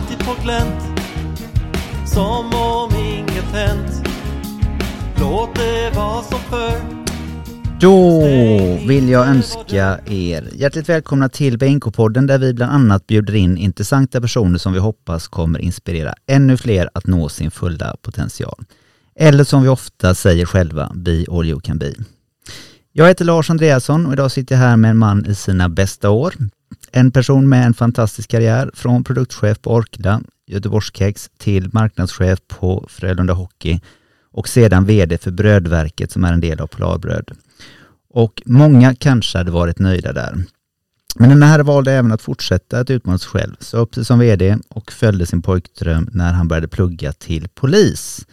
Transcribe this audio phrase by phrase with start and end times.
[0.00, 0.82] alltid på glänt
[2.06, 4.08] Som om inget hänt
[5.20, 6.80] Låt det vara som förr
[7.80, 8.20] Då
[8.88, 14.20] vill jag önska er hjärtligt välkomna till BNK-podden där vi bland annat bjuder in intressanta
[14.20, 18.64] personer som vi hoppas kommer inspirera ännu fler att nå sin fulla potential.
[19.16, 21.94] Eller som vi ofta säger själva, be all you can be.
[22.92, 26.10] Jag heter Lars Andreasson och idag sitter jag här med en man i sina bästa
[26.10, 26.34] år.
[26.92, 33.32] En person med en fantastisk karriär från produktchef på Orkla, Göteborgskex till marknadschef på Frölunda
[33.32, 33.80] Hockey
[34.32, 37.30] och sedan VD för Brödverket som är en del av Polarbröd.
[38.10, 40.44] Och många kanske hade varit nöjda där.
[41.16, 44.18] Men den här valde även att fortsätta att utmana sig själv, sa upp sig som
[44.18, 48.26] VD och följde sin pojkdröm när han började plugga till polis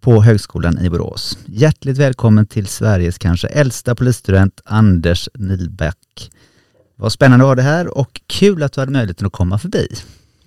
[0.00, 1.38] på Högskolan i Borås.
[1.46, 6.30] Hjärtligt välkommen till Sveriges kanske äldsta polisstudent Anders Nilback.
[7.02, 9.88] Vad spännande att ha det här och kul att du hade möjligheten att komma förbi.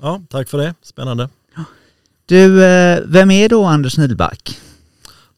[0.01, 0.73] Ja, tack för det.
[0.81, 1.29] Spännande.
[2.25, 4.59] Du, eh, vem är då Anders Nilback?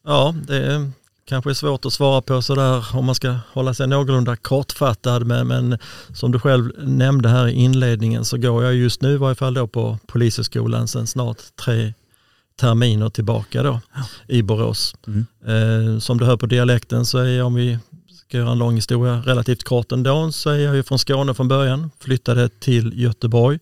[0.06, 0.92] Ja, det är,
[1.26, 5.26] kanske är svårt att svara på sådär om man ska hålla sig någorlunda kortfattad.
[5.26, 5.78] Men, men
[6.14, 9.54] som du själv nämnde här i inledningen så går jag just nu i varje fall
[9.54, 11.94] då på Polishögskolan sedan snart tre
[12.60, 13.80] terminer tillbaka då
[14.28, 14.96] i Borås.
[15.08, 15.26] Mm.
[15.46, 17.80] Eh, som du hör på dialekten så är jag, om vi
[18.28, 21.48] ska göra en lång historia relativt kort ändå, så är jag ju från Skåne från
[21.48, 23.60] början, flyttade till Göteborg.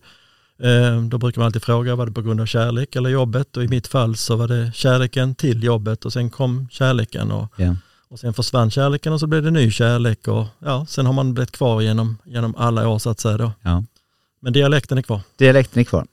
[0.62, 3.56] Eh, då brukar man alltid fråga, var det på grund av kärlek eller jobbet?
[3.56, 7.52] Och i mitt fall så var det kärleken till jobbet och sen kom kärleken och,
[7.56, 7.76] Ja.
[8.08, 11.34] och sen försvann kärleken och så blev det ny kärlek och ja, sen har man
[11.34, 13.52] blivit kvar genom, genom alla år så att säga då.
[13.62, 13.84] Ja.
[14.40, 15.20] Men dialekten är kvar.
[15.36, 16.06] Dialekten är kvar.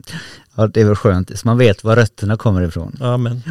[0.56, 2.96] Ja, det är väl skönt, så man vet var rötterna kommer ifrån.
[3.00, 3.42] Ja, men,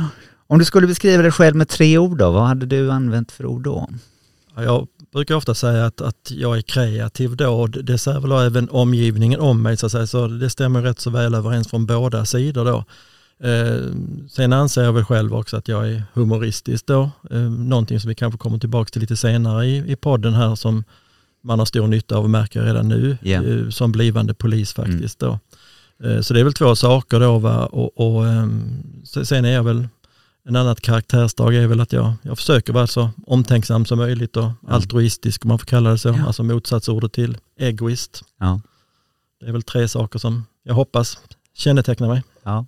[0.46, 3.46] Om du skulle beskriva dig själv med tre ord då, vad hade du använt för
[3.46, 3.88] ord då?
[4.56, 8.32] ja, jag brukar ofta säga att, att jag är kreativ då och det säger väl
[8.32, 10.06] även omgivningen om mig så att säga.
[10.06, 12.84] Så det stämmer rätt så väl överens från båda sidor då.
[13.48, 13.76] Eh,
[14.30, 17.10] sen anser jag väl själv också att jag är humoristisk då.
[17.30, 20.84] Eh, någonting som vi kanske kommer tillbaka till lite senare i, i podden här som
[21.44, 23.16] man har stor nytta av och märker redan nu
[23.64, 25.38] eh, som blivande polis faktiskt då.
[26.04, 27.66] Eh, så det är väl två saker då va?
[27.66, 29.88] och, och ehm, se- sen är jag väl
[30.48, 34.50] en annat karaktärsdrag är väl att jag, jag försöker vara så omtänksam som möjligt och
[34.68, 36.08] altruistisk om man får kalla det så.
[36.08, 36.26] Ja.
[36.26, 38.22] Alltså motsatsordet till egoist.
[38.40, 38.60] Ja.
[39.40, 41.18] Det är väl tre saker som jag hoppas
[41.54, 42.22] kännetecknar mig.
[42.42, 42.66] Ja.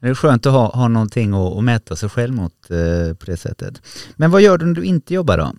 [0.00, 3.26] Det är skönt att ha, ha någonting att, att mäta sig själv mot eh, på
[3.26, 3.82] det sättet.
[4.16, 5.52] Men vad gör du när du inte jobbar då?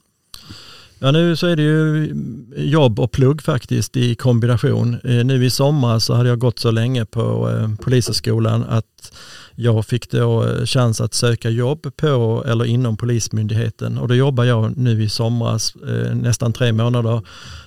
[1.00, 2.14] Ja nu så är det ju
[2.56, 4.94] jobb och plugg faktiskt i kombination.
[5.04, 9.14] Eh, Nu i sommar så hade jag gått så länge på eh, Polishögskolan att
[9.56, 14.44] jag fick då eh, chans att söka jobb på eller inom Polismyndigheten och då jobbar
[14.44, 17.22] jag nu i somras eh, nästan tre månader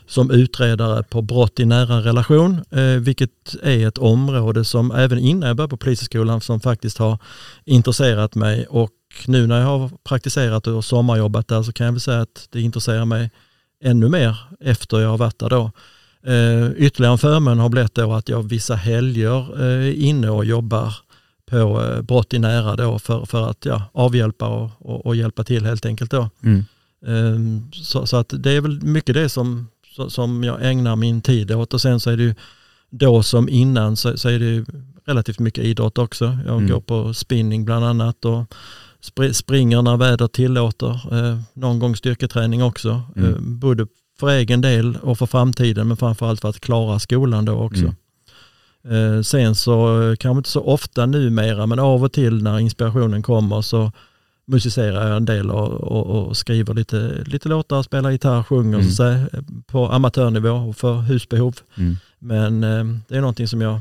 [0.07, 3.31] som utredare på brott i nära relation, eh, vilket
[3.63, 7.19] är ett område som även innan jag började på Polishögskolan som faktiskt har
[7.65, 8.91] intresserat mig och
[9.27, 12.61] nu när jag har praktiserat och sommarjobbat där så kan jag väl säga att det
[12.61, 13.31] intresserar mig
[13.85, 15.71] ännu mer efter jag har varit där då.
[16.27, 20.45] Eh, ytterligare en förmån har blivit då att jag vissa helger eh, är inne och
[20.45, 20.95] jobbar
[21.51, 25.45] på eh, brott i nära då för, för att ja, avhjälpa och, och, och hjälpa
[25.45, 26.31] till helt enkelt då.
[26.43, 26.65] Mm.
[27.07, 29.67] Eh, så, så att det är väl mycket det som,
[30.09, 32.35] som jag ägnar min tid åt och sen så är det ju
[32.91, 34.65] då som innan så, så är det ju
[35.05, 36.25] relativt mycket idrott också.
[36.47, 36.69] Jag Mm.
[36.71, 38.45] går på spinning bland annat och
[39.03, 40.91] spr- springer när vädret tillåter.
[41.19, 43.03] Eh, någon gång styrketräning också.
[43.17, 43.31] Mm.
[43.35, 43.87] Eh, både
[44.21, 47.85] för egen del och för framtiden men framförallt för att klara skolan då också.
[47.85, 47.93] Eh,
[49.23, 53.63] sen så eh, kanske inte så ofta numera men av och till när inspirationen kommer
[53.63, 53.93] så
[54.49, 58.91] musicerar jag en del och, och, och skriver lite, lite låtar, spelar gitarr, sjunger Mm.
[58.91, 59.27] så säga,
[59.67, 61.57] på amatörnivå och för husbehov.
[61.77, 61.97] Mm.
[62.19, 63.81] Men eh, det är någonting som jag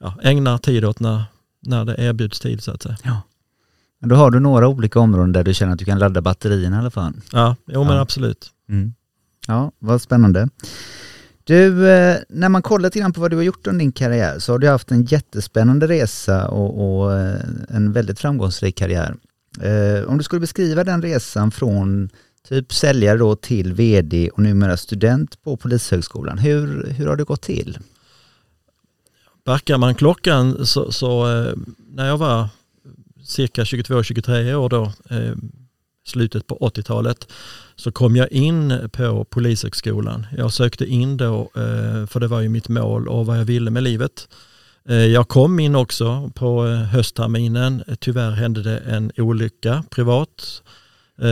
[0.00, 1.24] ja, ägnar tid åt när,
[1.66, 2.96] när det erbjuds tid så att säga.
[4.00, 6.76] Men då har du några olika områden där du känner att du kan ladda batterierna
[6.76, 7.12] i alla fall.
[7.32, 8.00] Ja, jo men Ja.
[8.02, 8.50] absolut.
[8.68, 8.94] Mm.
[9.46, 10.48] Ja, vad spännande.
[11.44, 14.38] Du, eh, när man kollar lite grann på vad du har gjort under din karriär
[14.38, 19.14] så har du haft en jättespännande resa och, och eh, en väldigt framgångsrik karriär.
[19.60, 22.10] Eh, om du skulle beskriva den resan från
[22.48, 27.42] typ säljare då till vd och numera student på Polishögskolan, hur, hur har det gått
[27.42, 27.78] till?
[29.44, 31.26] Backar man klockan så, så
[31.88, 32.48] när jag var
[33.24, 34.92] cirka 22-23 år då,
[36.06, 37.26] slutet på 80-talet,
[37.76, 40.26] så kom jag in på Polishögskolan.
[40.36, 43.70] Jag sökte in då, eh, för det var ju mitt mål och vad jag ville
[43.70, 44.28] med livet.
[44.88, 47.84] Eh, Jag kom in också på eh, höstterminen.
[48.00, 50.62] Tyvärr hände det en olycka privat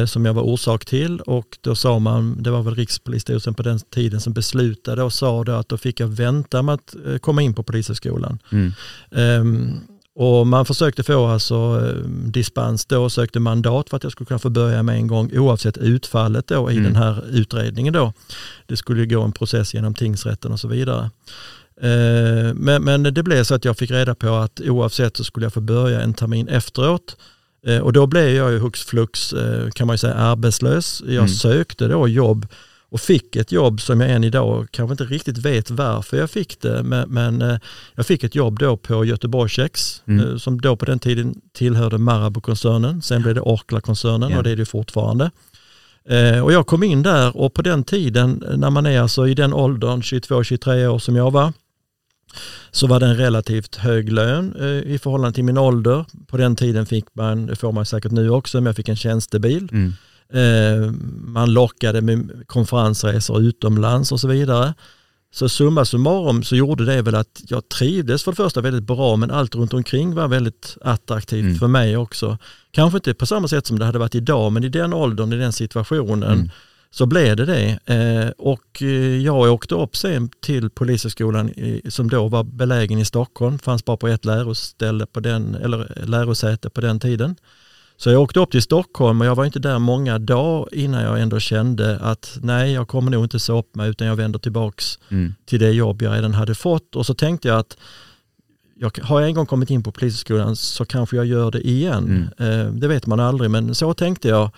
[0.07, 3.79] som jag var orsak till och då sa man, det var väl Rikspolisstyrelsen på den
[3.79, 7.55] tiden som beslutade och sa då att då fick jag vänta med att komma in
[7.55, 8.39] på Polishögskolan.
[8.53, 8.73] Mm.
[9.11, 9.81] Ehm,
[10.21, 11.55] och man försökte få alltså
[11.87, 15.31] eh, dispens då, sökte mandat för att jag skulle kunna få börja med en gång
[15.39, 16.85] oavsett utfallet då i Mm.
[16.85, 18.13] den här utredningen då.
[18.67, 21.11] Det skulle gå en process genom tingsrätten och så vidare.
[21.83, 25.47] Eh, Men, men det blev så att jag fick reda på att oavsett så skulle
[25.47, 27.17] jag få börja en termin efteråt.
[27.67, 31.03] Eh, Och då blev jag ju hux flux eh, kan man säga arbetslös.
[31.07, 31.29] Jag Mm.
[31.29, 32.47] sökte då jobb
[32.91, 36.61] och fick ett jobb som jag än idag kanske inte riktigt vet varför jag fick
[36.61, 36.83] det.
[36.83, 37.57] Men, men eh,
[37.95, 40.29] jag fick ett jobb då på Göteborgskex Mm.
[40.31, 43.03] eh, som då på den tiden tillhörde Marabou-koncernen.
[43.03, 44.37] Sen blev det Orkla-koncernen Ja.
[44.39, 45.31] och det är det fortfarande.
[46.09, 49.35] Eh, Och jag kom in där och på den tiden när man är alltså i
[49.35, 51.53] den åldern, 22-23 år som jag var,
[52.71, 56.05] så var det en relativt hög lön eh, i förhållande till min ålder.
[56.27, 58.97] På den tiden fick man, det får man säkert nu också, men jag fick en
[58.97, 59.69] tjänstebil.
[59.73, 59.93] Mm.
[60.33, 60.93] Eh,
[61.25, 64.75] man lockade med konferensresor utomlands och så vidare.
[65.33, 69.17] Så summa summarum så gjorde det väl att jag trivdes för det första väldigt bra
[69.17, 71.59] men allt runt omkring var väldigt attraktivt Mm.
[71.59, 72.39] för mig också.
[72.71, 75.37] Kanske inte på samma sätt som det hade varit idag men i den åldern, i
[75.37, 76.51] den situationen Mm.
[76.91, 77.79] så blev det det.
[77.95, 81.51] Eh, och eh, jag åkte upp sen till Polishögskolan
[81.89, 86.71] som då var belägen i Stockholm, fanns bara på ett läroställe på den, eller lärosäte
[86.71, 87.37] på den tiden.
[88.03, 91.21] Så jag åkte upp till Stockholm och jag var inte där många dagar innan jag
[91.21, 94.99] ändå kände att nej, jag kommer nog inte så upp mig utan jag vänder tillbaks
[95.09, 95.35] Mm.
[95.47, 96.97] till det jobb jag redan hade fått.
[96.97, 97.77] Och så tänkte jag att
[98.77, 102.31] jag, har jag en gång kommit in på Polishögskolan så kanske jag gör det igen.
[102.39, 104.51] Eh, det vet man aldrig men så tänkte jag.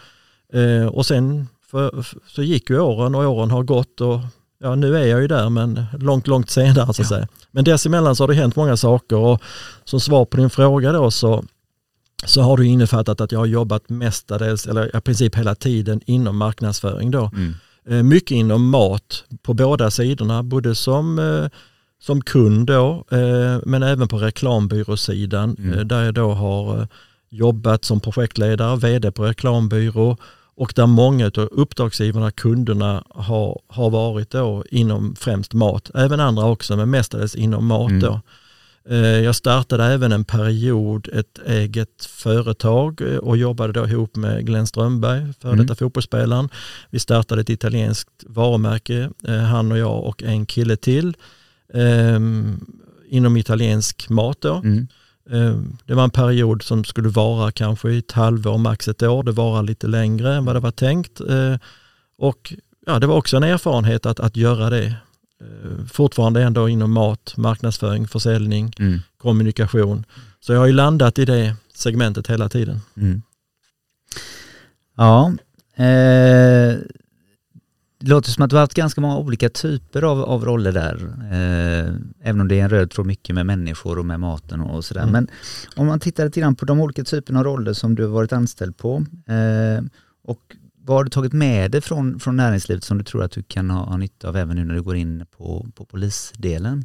[0.52, 4.20] Eh, och sen för, så gick ju åren och åren har gått och
[4.60, 7.28] ja, nu är jag ju där men långt, långt senare så att säga.
[7.50, 9.42] Men dessemellan så har det hänt många saker och
[9.84, 11.44] som svar på din fråga då så,
[12.24, 16.36] så har du innefattat att jag har jobbat mestadels, eller i princip hela tiden inom
[16.36, 17.30] marknadsföring då.
[17.34, 17.54] Mm.
[17.88, 21.48] Eh, Mycket inom mat på båda sidorna, både som, eh,
[22.02, 25.88] som kund då, eh, men även på reklambyråsidan Mm.
[25.88, 26.88] där jag då har
[27.30, 30.16] jobbat som projektledare, vd på reklambyrå
[30.56, 36.44] och där många av uppdragsgivarna, kunderna har, har varit då inom främst mat, även andra
[36.46, 38.00] också men mestadels inom mat Mm.
[38.02, 38.20] då.
[38.88, 44.46] Eh, Jag startade även en period ett eget företag eh, och jobbade då ihop med
[44.46, 45.66] Glenn Strömberg, före Mm.
[45.66, 46.48] detta fotbollsspelaren.
[46.90, 51.16] Vi startade ett italienskt varumärke, eh, han och jag och en kille till,
[51.74, 52.18] eh,
[53.08, 54.54] inom italiensk mat då.
[54.54, 54.88] Mm.
[55.30, 55.56] Eh,
[55.86, 59.22] Det var en period som skulle vara kanske ett halvår, max ett år.
[59.22, 61.20] Det var lite längre än vad det var tänkt.
[62.18, 62.52] Och
[62.86, 64.94] ja, det var också en erfarenhet att, att göra det.
[65.42, 68.98] Eh, Fortfarande ändå inom mat, marknadsföring, försäljning, Mm.
[69.18, 70.04] kommunikation.
[70.40, 72.80] Så jag har ju landat i det segmentet hela tiden.
[72.96, 73.22] Mm.
[74.96, 75.32] Ja,
[75.76, 76.78] eh,
[78.00, 80.94] det låter som att du har haft ganska många olika typer av, av roller där.
[81.32, 81.94] Eh,
[82.28, 85.00] även om det är en röd tråd mycket med människor och med maten och sådär.
[85.02, 85.12] Mm.
[85.12, 85.28] Men
[85.76, 88.32] om man tittar lite grann på de olika typerna av roller som du har varit
[88.32, 89.84] anställd på eh,
[90.24, 90.40] och
[90.84, 93.70] vad har du tagit med dig från, från näringslivet som du tror att du kan
[93.70, 96.84] ha, ha nytta av även nu när du går in på, på polisdelen?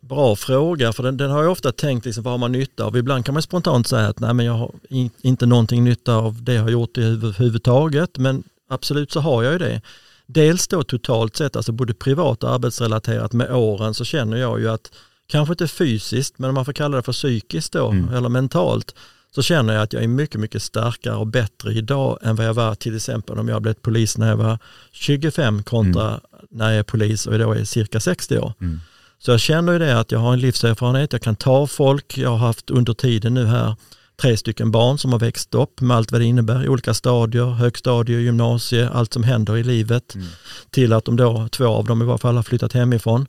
[0.00, 2.96] Bra fråga, för den, den har jag ofta tänkt liksom, vad har man nytta av?
[2.96, 6.42] Ibland kan man spontant säga att nej, men jag har in, inte någonting nytta av
[6.42, 7.02] det jag har gjort i
[7.38, 9.80] huvudtaget, men absolut så har jag ju det.
[10.26, 14.68] Dels då totalt sett, alltså både privat och arbetsrelaterat med åren så känner jag ju
[14.68, 14.90] att,
[15.26, 18.14] kanske inte fysiskt, men om man får kalla det för psykiskt då, Mm.
[18.14, 18.94] eller mentalt,
[19.36, 22.54] så känner jag att jag är mycket, mycket starkare och bättre idag än vad jag
[22.54, 24.58] var till exempel om jag blev polis när jag var
[24.92, 28.52] 25 kontra när jag är polis och då är cirka 60 år.
[28.60, 28.80] Mm.
[29.18, 32.30] Så jag känner ju det att jag har en livserfarenhet, jag kan ta folk, jag
[32.30, 33.76] har haft under tiden nu här
[34.22, 37.50] tre stycken barn som har växt upp med allt vad det innebär i olika stadier,
[37.50, 40.14] högstadie, gymnasie, allt som händer i livet.
[40.14, 40.26] Mm.
[40.70, 43.26] Till att de då, två av dem i varje fall har flyttat hemifrån.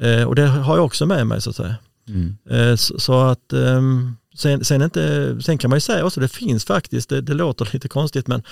[0.00, 1.76] Eh, och det har jag också med mig så att säga.
[2.08, 2.36] Mm.
[2.50, 6.28] Eh, så, så att ehm, sen, sen, inte, sen kan man ju säga också, det
[6.28, 8.42] finns faktiskt, det, det låter lite konstigt men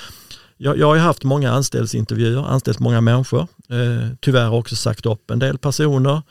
[0.56, 5.38] jag, jag har haft många anställningsintervjuer, anställt många människor, eh, tyvärr också sagt upp en
[5.38, 6.22] del personer.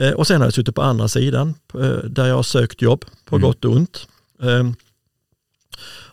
[0.00, 3.04] Eh, och sen har jag suttit på andra sidan eh, där jag har sökt jobb
[3.24, 3.48] på Mm.
[3.48, 4.08] gott och ont.
[4.42, 4.70] Eh,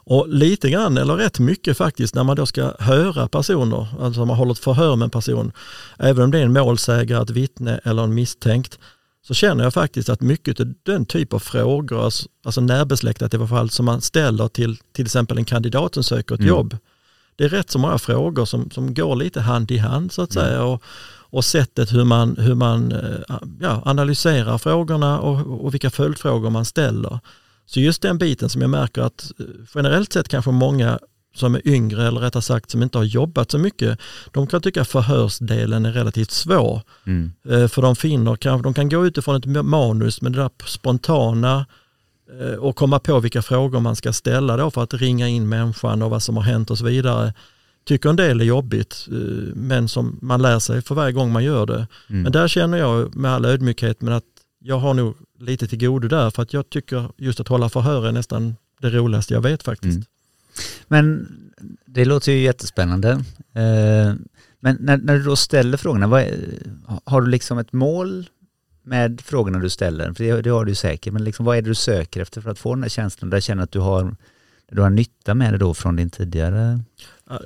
[0.08, 4.38] och lite grann, eller rätt mycket faktiskt, när man då ska höra personer, alltså man
[4.38, 5.52] håller ett förhör med en person,
[5.98, 8.80] även om det är en målsägare, ett vittne eller en misstänkt,
[9.28, 13.38] så känner jag faktiskt att mycket av den typ av frågor, alltså, alltså närbesläktat i
[13.38, 16.50] alla fall, som man ställer till till exempel en kandidat som söker ett Mm.
[16.50, 16.78] jobb,
[17.36, 20.36] det är rätt så många frågor som, som går lite hand i hand så att
[20.36, 20.46] Mm.
[20.48, 20.64] säga.
[20.64, 20.84] Och,
[21.30, 26.66] och sättet hur man, hur man eh, ja, analyserar frågorna och, och vilka följdfrågor man
[26.66, 27.20] ställer.
[27.66, 31.00] Så just den biten som jag märker att eh, generellt sett kanske många
[31.36, 34.00] som är yngre eller rättare sagt som inte har jobbat så mycket,
[34.32, 36.82] de kan tycka förhörsdelen är relativt svår.
[37.06, 37.32] Mm.
[37.50, 41.66] Eh, För de finner, kanske de kan gå utifrån ett manus med det där spontana
[42.42, 46.02] eh, och komma på vilka frågor man ska ställa då för att ringa in människan
[46.02, 47.34] och vad som har hänt och så vidare.
[47.86, 49.16] Tycker en del är jobbigt, eh,
[49.56, 51.88] men som man lär sig för varje gång man gör det.
[52.10, 52.22] Mm.
[52.24, 54.24] Men där känner jag med all ödmjukhet men att
[54.60, 58.08] jag har nog lite till godo där för att jag tycker just att hålla förhör
[58.08, 59.96] är nästan det roligaste jag vet faktiskt.
[59.96, 60.06] Mm.
[60.88, 61.28] Men
[61.86, 63.10] det låter ju jättespännande.
[63.54, 64.14] Eh,
[64.60, 66.24] men när, när du då ställer frågorna, vad
[67.04, 68.30] har du liksom ett mål
[68.84, 70.14] med frågorna du ställer?
[70.14, 72.42] För det, det har du ju säkert, men liksom, vad är det du söker efter
[72.42, 74.16] för att få den här känslan där du känner att du har,
[74.72, 76.80] du har nytta med det då från din tidigare...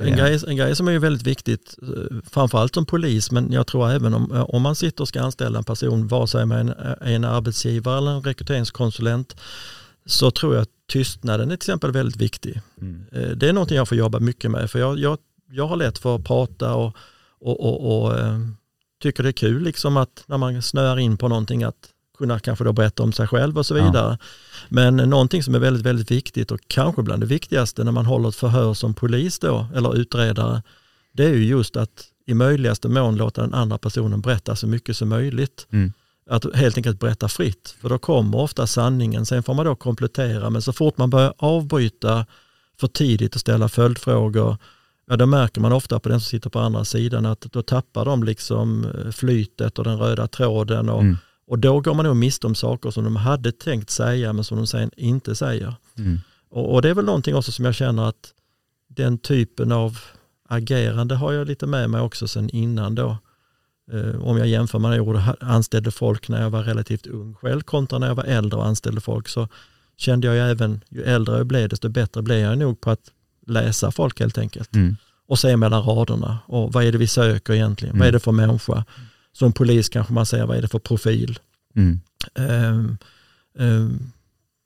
[0.02, 3.90] En, grej, en grej som är väldigt viktigt, eh, framförallt som polis, men jag tror
[3.90, 6.62] även om, eh, om man sitter och ska anställa en person, vare sig man är
[6.62, 6.70] en,
[7.02, 9.36] är en arbetsgivare eller en rekryteringskonsulent,
[10.06, 12.62] så tror jag att tystnaden är till exempel väldigt viktig.
[12.82, 13.06] Mm.
[13.12, 15.18] Eh, Det är någonting jag får jobba mycket med, för jag, jag,
[15.52, 16.96] jag har lätt för att prata och,
[17.40, 18.40] och, och, och eh,
[19.02, 22.64] tycker det är kul liksom att när man snöar in på någonting att kunna kanske
[22.66, 23.86] då berätta om sig själv och så Ja.
[23.86, 24.18] vidare.
[24.70, 28.30] Men någonting som är väldigt, väldigt viktigt och kanske bland det viktigaste när man håller
[28.30, 30.64] ett förhör som polis då, eller utredare,
[31.14, 34.98] det är ju just att i möjligaste mån låta den andra personen berätta så mycket
[34.98, 35.68] som möjligt.
[35.72, 35.94] Mm.
[36.30, 39.26] Att helt enkelt berätta fritt, för då kommer ofta sanningen.
[39.26, 42.26] Sen får man då komplettera, men så fort man börjar avbryta
[42.80, 44.58] för tidigt och ställa följdfrågor,
[45.08, 48.06] ja då märker man ofta på den som sitter på andra sidan att då tappar
[48.06, 51.18] de liksom eh, flytet och den röda tråden och, Mm.
[51.48, 54.58] och då går man nog miste om saker som de hade tänkt säga men som
[54.58, 55.74] de sen inte säger.
[55.98, 56.20] Mm.
[56.50, 58.34] Och, och det är väl någonting också som jag känner att
[58.88, 60.00] den typen av
[60.50, 63.18] agerande har jag lite med mig också sen innan då.
[63.94, 67.62] Eh, om jag jämför med när jag anställde folk när jag var relativt ung själv
[67.62, 69.48] kontra när jag var äldre och anställde folk så
[69.98, 73.12] kände jag ju även, ju äldre jag blev desto bättre blev jag nog på att
[73.48, 74.76] läsa folk helt enkelt.
[74.76, 74.96] Mm.
[75.28, 77.96] Och se mellan raderna och vad är det vi söker egentligen?
[77.96, 78.00] Mm.
[78.00, 78.86] Vad är det för människa?
[79.34, 81.40] Som polis kanske man säger vad är det för profil?
[81.76, 82.00] Mm.
[82.36, 82.98] Ehm,
[83.60, 84.12] ehm,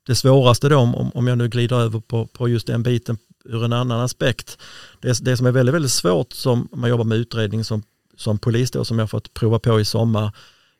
[0.06, 3.64] det svåraste då, om, om jag nu glider över på, på just den biten ur
[3.64, 4.58] en annan aspekt,
[5.00, 7.82] det, det som är väldigt, väldigt svårt som man jobbar med utredning som,
[8.16, 10.32] som polis då, som jag fått prova på i sommar,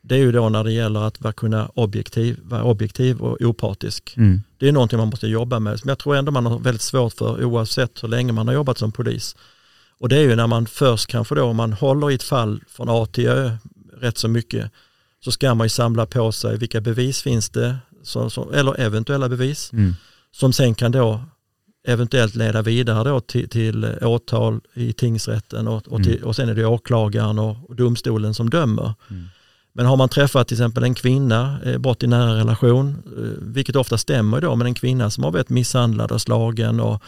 [0.03, 4.15] det är ju då när det gäller att vara, kunna objektiv, vara objektiv och opartisk.
[4.17, 4.43] Mm.
[4.59, 7.13] Det är någonting man måste jobba med, som jag tror ändå man har väldigt svårt
[7.13, 9.37] för oavsett hur länge man har jobbat som polis.
[9.99, 12.61] Och det är ju när man först kanske då, om man håller i ett fall
[12.69, 13.57] från A till Ö
[14.01, 14.71] rätt så mycket,
[15.25, 19.29] så ska man ju samla på sig vilka bevis finns det, så, så, eller eventuella
[19.29, 19.95] bevis, Mm.
[20.33, 21.21] som sen kan då
[21.85, 26.55] eventuellt leda vidare då till, till åtal i tingsrätten och, och, till, och sen är
[26.55, 28.95] det åklagaren och, och domstolen som dömer.
[29.11, 29.25] Mm.
[29.73, 33.77] Men har man träffat till exempel en kvinna, eh, brott i nära relation, eh, vilket
[33.77, 37.03] ofta stämmer då, men en kvinna som har blivit misshandlad och slagen och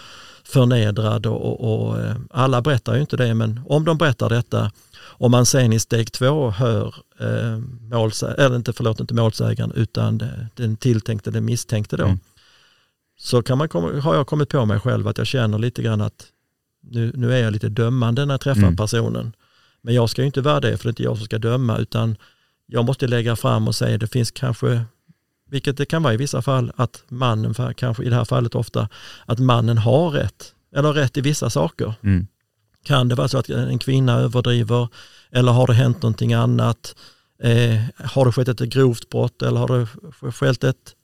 [0.45, 4.71] förnedrad och, och, och eh, alla berättar ju inte det, men om de berättar detta,
[5.19, 7.59] om man sen i steg två hör eh,
[7.91, 10.23] målsä- eller inte, förlåt, inte målsägaren utan
[10.55, 12.19] den tilltänkte, den misstänkte då, Mm.
[13.27, 13.69] Så kan man
[14.01, 16.27] har jag kommit på mig själv att jag känner lite grann att
[16.83, 18.77] nu, nu är jag lite dömande när jag träffar Mm.
[18.77, 19.33] personen.
[19.83, 21.79] Men jag ska ju inte vara det, för det är inte jag som ska döma,
[21.79, 22.17] utan
[22.67, 24.85] jag måste lägga fram och säga det finns kanske,
[25.51, 28.89] vilket det kan vara i vissa fall, att mannen, kanske i det här fallet ofta,
[29.27, 31.95] att mannen har rätt, eller rätt i vissa saker.
[32.03, 32.27] Mm.
[32.85, 34.89] Kan det vara så att en kvinna överdriver
[35.31, 36.97] eller har det hänt någonting annat?
[37.43, 39.87] Eh, har det skett ett grovt brott eller har det
[40.33, 40.96] skett ett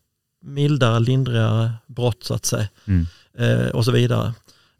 [0.42, 2.68] mildare, lindrigare brott så att säga?
[2.84, 3.06] Mm.
[3.38, 4.34] Eh, och så vidare.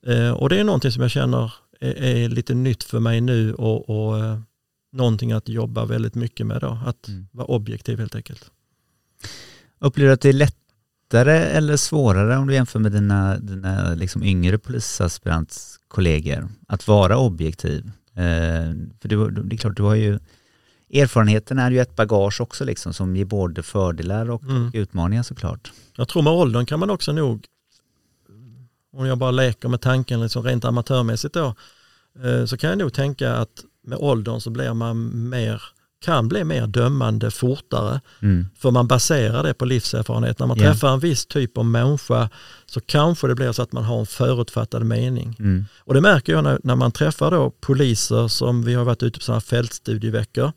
[0.07, 3.55] Eh, och det är någonting som jag känner är, är lite nytt för mig nu
[3.55, 4.39] och, och eh,
[4.93, 6.79] någonting att jobba väldigt mycket med då.
[6.87, 7.27] Att Mm.
[7.33, 8.51] vara objektiv helt enkelt.
[9.79, 14.23] Upplever du att det är lättare eller svårare om du jämför med dina, dina liksom
[14.23, 17.91] yngre polisaspirantkollegor att vara objektiv?
[18.15, 20.19] Eh, för du, det är klart, du har ju
[20.93, 24.71] erfarenheten är ju ett bagage också liksom som ger både fördelar och Mm.
[24.75, 25.73] utmaningar såklart.
[25.97, 27.47] Jag tror med åldern kan man också nog,
[28.93, 31.55] om jag bara leker med tanken liksom rent amatörmässigt då,
[32.25, 35.63] eh, så kan jag nog tänka att med åldern så blir man mer,
[36.03, 38.47] kan bli mer dömande fortare, Mm.
[38.59, 40.39] för man baserar det på livserfarenhet.
[40.39, 40.73] När man Ja.
[40.73, 42.29] träffar en viss typ av människa
[42.67, 45.37] så kanske det blir så att man har en förutfattad mening.
[45.39, 45.65] Mm.
[45.81, 49.19] Och det märker jag när, när man träffar då poliser som vi har varit ute
[49.19, 50.53] på sådana här fältstudieveckor,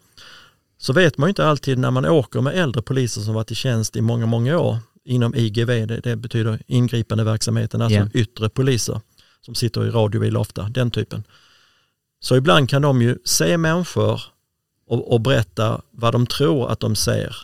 [0.78, 3.56] så vet man ju inte alltid när man åker med äldre poliser som varit i
[3.56, 8.08] tjänst i många, många år inom IGV, det, det betyder ingripande verksamheten, alltså Ja.
[8.14, 9.02] yttre poliser
[9.42, 11.24] som sitter i radiobil ofta, den typen.
[12.20, 14.22] Så ibland kan de ju se människor
[14.88, 17.36] och, och berätta vad de tror att de ser.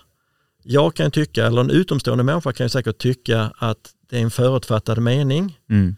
[0.63, 3.77] Jag kan tycka, eller en utomstående människa kan ju säkert tycka att
[4.09, 5.95] det är en förutfattad mening, Mm.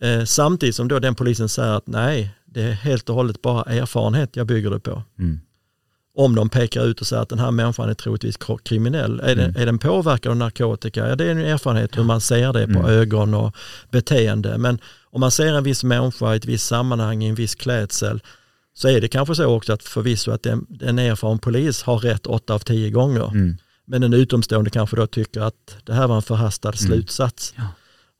[0.00, 3.62] Eh, samtidigt som då den polisen säger att nej, det är helt och hållet bara
[3.62, 5.02] erfarenhet jag bygger det på.
[5.18, 5.40] Mm.
[6.16, 9.20] Om de pekar ut och säger att den här människan är troligtvis kriminell.
[9.20, 9.62] Är, den, Mm.
[9.62, 11.08] är den påverkad av narkotika?
[11.08, 12.84] Ja, det är en erfarenhet hur man ser det på Mm.
[12.86, 13.56] ögon och
[13.90, 14.58] beteende.
[14.58, 18.22] Men om man ser en viss människa i ett visst sammanhang i en viss klädsel
[18.74, 22.26] så är det kanske så också att förvisso att en, en erfaren polis har rätt
[22.26, 23.28] åtta av tio gånger.
[23.28, 23.56] Mm.
[23.86, 26.78] Men en utomstående kanske då tycker att det här var en förhastad Mm.
[26.78, 27.54] slutsats.
[27.56, 27.62] Ja.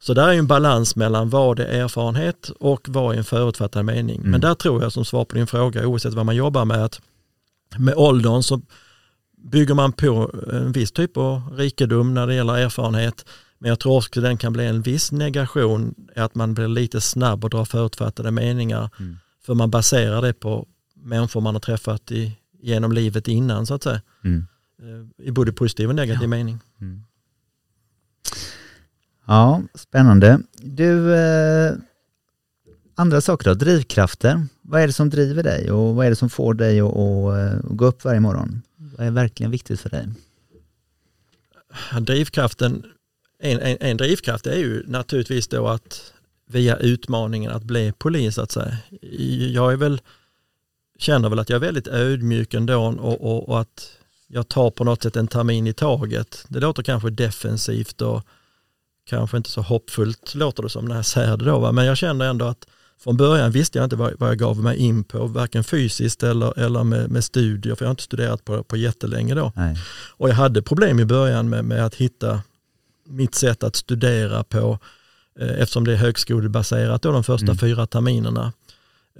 [0.02, 3.84] Så där är ju en balans mellan vad är erfarenhet och vad är en förutfattad
[3.84, 4.16] mening.
[4.16, 4.30] Mm.
[4.30, 7.00] Men där tror jag som svar på din fråga, oavsett vad man jobbar med, att
[7.76, 8.60] med åldern så
[9.50, 13.24] bygger man på en viss typ av rikedom när det gäller erfarenhet.
[13.58, 17.00] Men jag tror också att den kan bli en viss negation, att man blir lite
[17.00, 18.90] snabb och drar förutfattade meningar.
[18.98, 19.18] Mm.
[19.46, 23.82] För man baserar det på människor man har träffat i, genom livet innan så att
[23.82, 24.02] säga.
[24.24, 24.46] Mm.
[24.82, 26.58] Eh, I både positiv och negativ mening.
[26.80, 27.02] Mm.
[29.26, 30.40] Ja, spännande.
[30.52, 31.72] Du, eh,
[32.94, 34.46] andra saker då, drivkrafter.
[34.62, 37.64] Vad är det som driver dig och vad är det som får dig att, att,
[37.64, 38.62] att gå upp varje morgon?
[38.76, 40.08] Vad är verkligen viktigt för dig?
[42.00, 42.84] Drivkraften,
[43.38, 46.13] en, en, en drivkraft är ju naturligtvis då att
[46.46, 48.76] via utmaningen att bli polis så att säga.
[49.52, 50.00] Jag är väl,
[50.98, 53.90] känner väl att jag är väldigt ödmjuk ändå och, och, och att
[54.26, 56.44] jag tar på något sätt en termin i taget.
[56.48, 58.22] Det låter kanske defensivt och
[59.06, 61.58] kanske inte så hoppfullt låter det som när jag säger det då.
[61.58, 61.72] Va?
[61.72, 62.66] Men jag känner ändå att
[63.04, 66.58] från början visste jag inte vad, vad jag gav mig in på, varken fysiskt eller,
[66.58, 69.52] eller med, med studier, för jag har inte studerat på, på jättelänge då.
[69.56, 69.76] Nej.
[70.16, 72.42] Och jag hade problem i början med, med att hitta
[73.06, 74.78] mitt sätt att studera på
[75.40, 77.58] eftersom det är högskolebaserat då de första Mm.
[77.58, 78.52] fyra terminerna.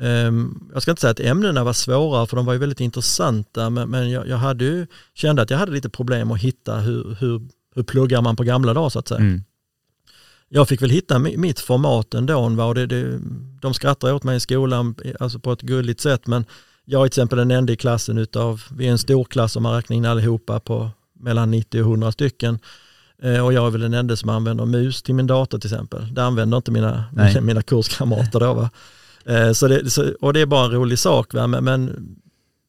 [0.00, 3.70] Ehm, jag ska inte säga att ämnena var svåra för de var ju väldigt intressanta
[3.70, 7.42] men, jag, jag hade ju, kände att jag hade lite problem att hitta hur, hur,
[7.74, 9.20] hur pluggar man på gamla dagar så att säga.
[9.20, 9.42] Mm.
[10.48, 12.48] Jag fick väl hitta mi- mitt format ändå.
[12.48, 12.74] Va?
[12.74, 13.18] Det, det,
[13.60, 16.44] de skrattar åt mig i skolan alltså på ett gulligt sätt men
[16.84, 19.62] jag är till exempel den enda i klassen utav, vi är en stor klass om
[19.62, 22.58] man räknar in allihopa på mellan 90 och 100 stycken.
[23.22, 26.14] Eh, Och jag är väl den enda som använder mus till min dator till exempel.
[26.14, 27.40] Det använder inte mina, Nej.
[27.40, 28.54] mina kurskamrater då.
[28.54, 28.70] Va?
[29.26, 31.34] Eh, Så det, så, och det är bara en rolig sak.
[31.34, 31.46] Va?
[31.46, 32.08] Men, men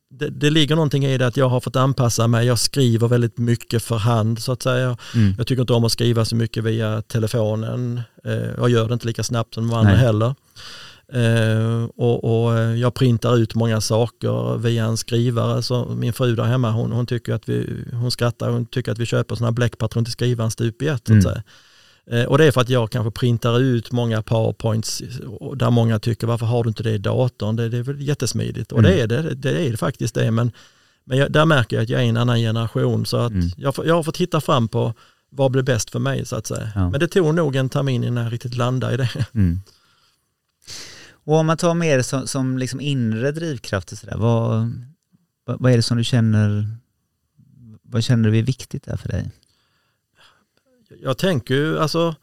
[0.10, 2.48] det, det ligger någonting i det att jag har fått anpassa mig.
[2.48, 4.98] Jag skriver väldigt mycket för hand så att säga.
[5.16, 5.34] Mm.
[5.38, 8.02] Jag tycker inte om att skriva så mycket via telefonen.
[8.24, 10.00] Eh, Jag gör det inte lika snabbt som de andra Nej.
[10.02, 10.36] heller.
[11.14, 15.62] Eh, och, och eh, jag printar ut många saker via en skrivare.
[15.62, 18.98] Så min fru där hemma hon, hon, tycker att vi, hon skrattar hon tycker att
[19.00, 21.10] vi köper sådana bläckpatron till skrivaren stup i ett.
[21.10, 21.26] Mm.
[22.12, 25.02] Eh, Och det är för att jag kanske printar ut många powerpoints
[25.56, 27.56] där många tycker varför har du inte det i datorn?
[27.56, 28.92] Det, det är väl jättesmidigt och Mm.
[28.92, 30.32] det är det, det är det faktiskt det.
[30.32, 30.52] Men,
[31.04, 33.48] men jag, där märker jag att jag är en annan generation så att Mm.
[33.58, 34.94] jag, jag har fått hitta fram på
[35.30, 36.70] vad blir bäst för mig så att säga.
[36.76, 36.90] Ja.
[36.90, 39.10] Men det tog nog en termin innan jag riktigt landade i det.
[39.34, 39.62] Mm.
[41.26, 44.72] Och om man tar mer som, som liksom inre drivkrafter, sådär, vad,
[45.46, 46.68] vad, vad är det som du känner,
[47.82, 49.32] vad känner du är viktigt där för dig?
[51.02, 52.16] Jag tänker ju, alltså,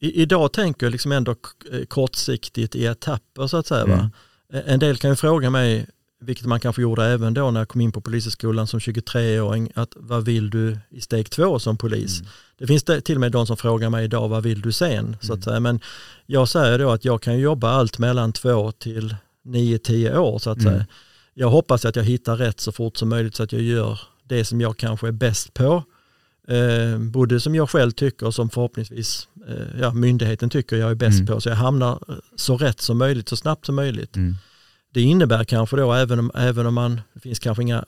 [0.00, 1.30] i, idag tänker jag liksom ändå
[1.72, 3.84] eh, kortsiktigt i etapper så att säga.
[3.84, 4.10] Mm.
[4.52, 5.86] Eh, En del kan ju fråga mig,
[6.20, 9.92] vilket man kanske gjorde även då när jag kom in på polishögskolan som 23-åring, att
[9.96, 12.20] vad vill du i steg två som polis?
[12.20, 12.30] Mm.
[12.60, 15.16] Det finns det, till och med de som frågar mig idag, vad vill du sen?
[15.20, 15.38] Så Mm.
[15.38, 15.60] att säga.
[15.60, 15.80] Men
[16.26, 20.50] jag säger då att jag kan jobba allt mellan två till nio, tio år så
[20.50, 20.72] att Mm.
[20.72, 20.86] säga.
[21.34, 24.44] Jag hoppas att jag hittar rätt så fort som möjligt så att jag gör det
[24.44, 25.84] som jag kanske är bäst på.
[26.48, 30.94] Eh, både som jag själv tycker och som förhoppningsvis eh, ja, myndigheten tycker jag är
[30.94, 31.26] bäst Mm.
[31.26, 31.40] på.
[31.40, 34.16] Så jag hamnar eh, så rätt som möjligt, så snabbt som möjligt.
[34.16, 34.34] Mm.
[34.94, 37.84] Det innebär kanske då, även om, även om man, det finns kanske inga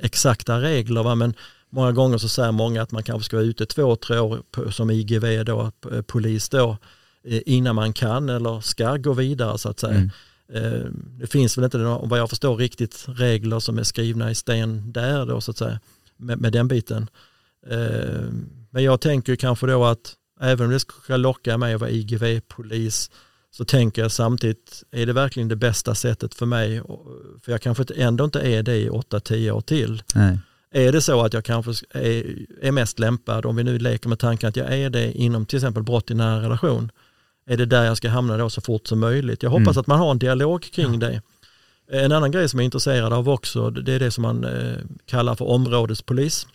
[0.00, 1.14] exakta regler, va?
[1.14, 1.34] men
[1.72, 4.90] många gånger så säger många att man kanske ska vara ute två, tre år som
[4.90, 6.76] IGV då, p- polis då,
[7.24, 9.94] eh, innan man kan eller ska gå vidare så att säga.
[9.94, 10.10] Mm.
[10.54, 10.86] Eh,
[11.20, 15.26] Det finns väl inte, vad jag förstår, riktigt regler som är skrivna i sten där
[15.26, 15.80] då så att säga,
[16.16, 17.06] med, med den biten.
[17.70, 18.22] Eh,
[18.70, 23.10] Men jag tänker kanske då att även om det ska locka mig att vara IGV-polis
[23.50, 26.82] så tänker jag samtidigt, är det verkligen det bästa sättet för mig?
[27.44, 30.02] För jag kanske ändå inte är det i 8-10 år till.
[30.14, 30.38] Nej.
[30.74, 32.24] Är det så att jag kanske är,
[32.60, 35.56] är mest lämpad, om vi nu leker med tanken att jag är det inom till
[35.56, 36.90] exempel brott i nära relation,
[37.46, 39.42] är det där jag ska hamna då så fort som möjligt?
[39.42, 39.80] Jag hoppas Mm.
[39.80, 41.22] att man har en dialog kring det.
[41.90, 44.76] En annan grej som jag är intresserad av också, det är det som man eh,
[45.06, 46.46] kallar för områdespolis.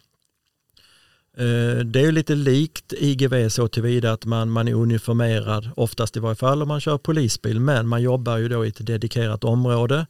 [1.38, 6.20] Eh, Det är lite likt IGV så tillvida att man, man är uniformerad, oftast i
[6.20, 10.06] varje fall om man kör polisbil, men man jobbar ju då i ett dedikerat område.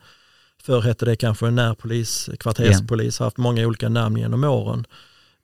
[0.63, 4.85] Förr hette det kanske en närpolis, kvarterspolis, har haft många olika namn genom åren.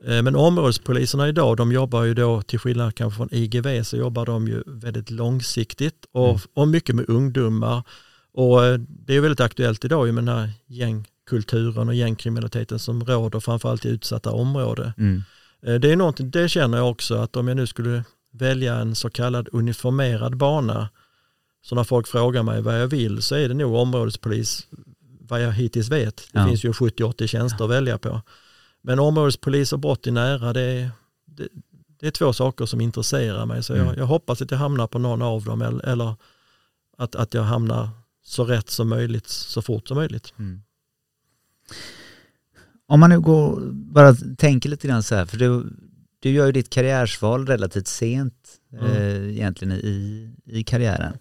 [0.06, 4.26] Eh, men områdespoliserna idag, de jobbar ju då till skillnad kanske från IGV så jobbar
[4.26, 6.40] de ju väldigt långsiktigt och, Mm.
[6.54, 7.84] och mycket med ungdomar.
[8.34, 13.40] Och eh, det är väldigt aktuellt idag med den här gängkulturen och gängkriminaliteten som råder
[13.40, 14.92] framförallt i utsatta områden.
[14.98, 15.24] Mm.
[15.66, 18.96] Eh, Det är någonting, det känner jag också att om jag nu skulle välja en
[18.96, 20.90] så kallad uniformerad bana,
[21.66, 24.68] så när folk frågar mig vad jag vill så är det nog områdespolis,
[25.34, 26.16] vad jag hittills vet.
[26.16, 26.48] Det Ja.
[26.48, 28.22] finns ju 70-80 tjänster att välja på.
[28.82, 30.90] Men områdespolis och brott i nära, det är,
[31.26, 31.48] det,
[32.00, 33.64] det är två saker som intresserar mig.
[33.64, 33.96] Så jag, Mm.
[33.98, 36.16] jag hoppas att jag hamnar på någon av dem eller, eller
[36.98, 37.90] att, att jag hamnar
[38.24, 40.34] så rätt som möjligt så fort som möjligt.
[40.40, 40.62] Mm.
[42.88, 45.64] Om man nu går, bara tänker lite grann så här, för du,
[46.20, 48.34] du gör ju ditt karriärsval relativt sent
[48.80, 48.86] Mm.
[48.86, 51.18] eh, egentligen i, i karriären.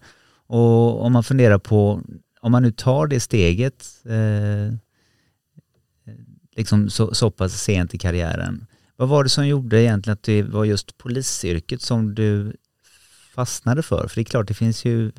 [0.47, 2.01] Och om man funderar på,
[2.43, 4.75] om man nu tar det steget eh,
[6.55, 10.43] liksom så, så pass sent i karriären, vad var det som gjorde egentligen att det
[10.43, 12.53] var just polisyrket som du
[13.35, 14.07] fastnade för?
[14.07, 15.11] För det är klart, det finns ju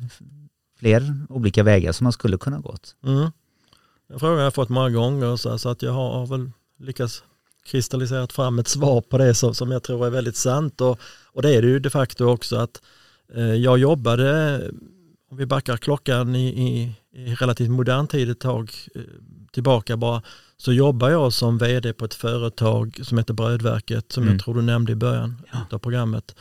[0.79, 2.95] fler olika vägar som man skulle kunna gått.
[3.03, 3.31] Mm.
[4.07, 7.23] Den frågan har jag fått många gånger så, så att jag har, har väl lyckats
[7.65, 10.81] kristalliserat fram ett svar på det som, som jag tror är väldigt sant.
[10.81, 10.99] Och,
[11.33, 12.81] och det är det ju de facto också att
[13.33, 14.61] eh, jag jobbade,
[15.31, 19.01] om vi backar klockan i, i, i relativt modern tid ett tag eh,
[19.51, 20.21] tillbaka bara,
[20.57, 24.33] så jobbar jag som vd på ett företag som heter Brödverket som Mm.
[24.35, 25.35] jag tror du nämnde i början
[25.71, 26.35] av programmet.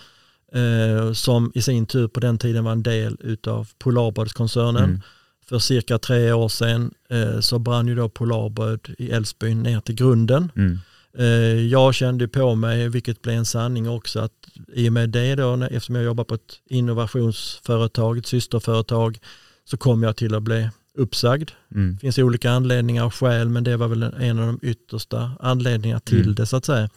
[0.53, 4.85] Eh, som i sin tur på den tiden var en del utav Polarbrödskoncernen.
[4.85, 5.01] Mm.
[5.49, 9.95] För cirka tre år sedan eh, så brann ju då Polarbröd i Älvsbyn ner till
[9.95, 10.53] grunden.
[10.57, 10.79] Mm.
[11.19, 14.44] Eh, jag kände på mig, vilket blev en sanning också, att
[14.75, 19.19] i och med det då, eftersom jag jobbar på ett innovationsföretag, ett systerföretag,
[19.65, 21.51] så kom jag till att bli uppsagd.
[21.75, 21.93] Mm.
[21.95, 26.01] Det finns olika anledningar och skäl, men det var väl en av de yttersta anledningarna
[26.01, 26.35] till Mm.
[26.35, 26.89] det så att säga.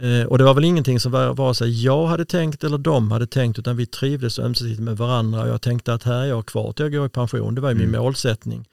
[0.00, 3.10] Eh, och det var väl ingenting som var- vare sig jag hade tänkt eller de
[3.10, 6.72] hade tänkt, utan vi trivdes ömsesidigt med varandra jag tänkte att här är jag kvar
[6.72, 8.02] till jag går i pension, det var ju min Mm.
[8.02, 8.68] målsättning.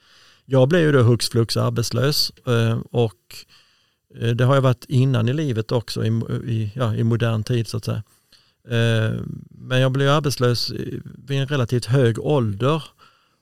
[0.45, 3.13] Jag blev ju då hux flux arbetslös eh, och
[4.36, 6.08] det har jag varit innan i livet också i,
[6.45, 8.03] i, ja, i modern tid så att säga.
[8.69, 10.71] Eh, Men jag blev arbetslös
[11.27, 12.84] vid en relativt hög ålder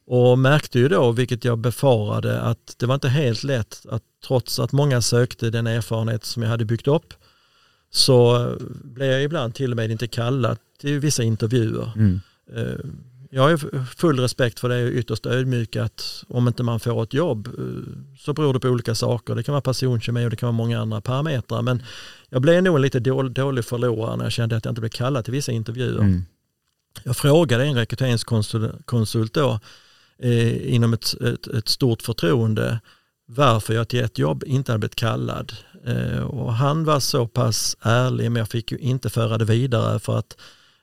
[0.07, 4.59] och märkte ju då, vilket jag befarade, att det var inte helt lätt att trots
[4.59, 7.13] att många sökte den erfarenhet som jag hade byggt upp
[7.91, 8.49] så
[8.83, 11.91] blev jag ibland till och med inte kallad till vissa intervjuer.
[11.95, 12.21] Mm.
[13.35, 17.13] Jag har full respekt för det och ytterst ödmjuk att om inte man får ett
[17.13, 17.63] jobb eh,
[18.17, 19.35] så beror det på olika saker.
[19.35, 21.61] Det kan vara personkemi och det kan vara många andra parametrar.
[21.61, 21.83] Men
[22.29, 24.89] jag blev nog en lite dålig, dålig förlorare när jag kände att jag inte blev
[24.89, 25.99] kallad till vissa intervjuer.
[25.99, 26.25] Mm.
[27.03, 29.59] Jag frågade en rekryteringskonsult då
[30.19, 32.79] eh, inom ett, ett, ett stort förtroende
[33.25, 35.53] varför jag till ett jobb inte hade blivit kallad.
[35.85, 39.99] Eh, och han var så pass ärlig men jag fick ju inte föra det vidare
[39.99, 40.37] för att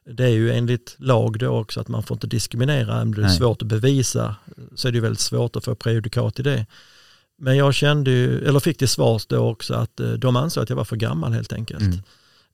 [0.05, 3.27] det är ju enligt lag då också att man får inte diskriminera, om det är
[3.27, 3.37] Nej.
[3.37, 4.37] svårt att bevisa
[4.75, 6.67] så är det väldigt svårt att få prejudikat i det.
[7.39, 10.69] Men jag kände ju, eller fick till svars då också att eh, de ansåg att
[10.69, 11.83] jag var för gammal helt enkelt.
[11.83, 12.01] Mm.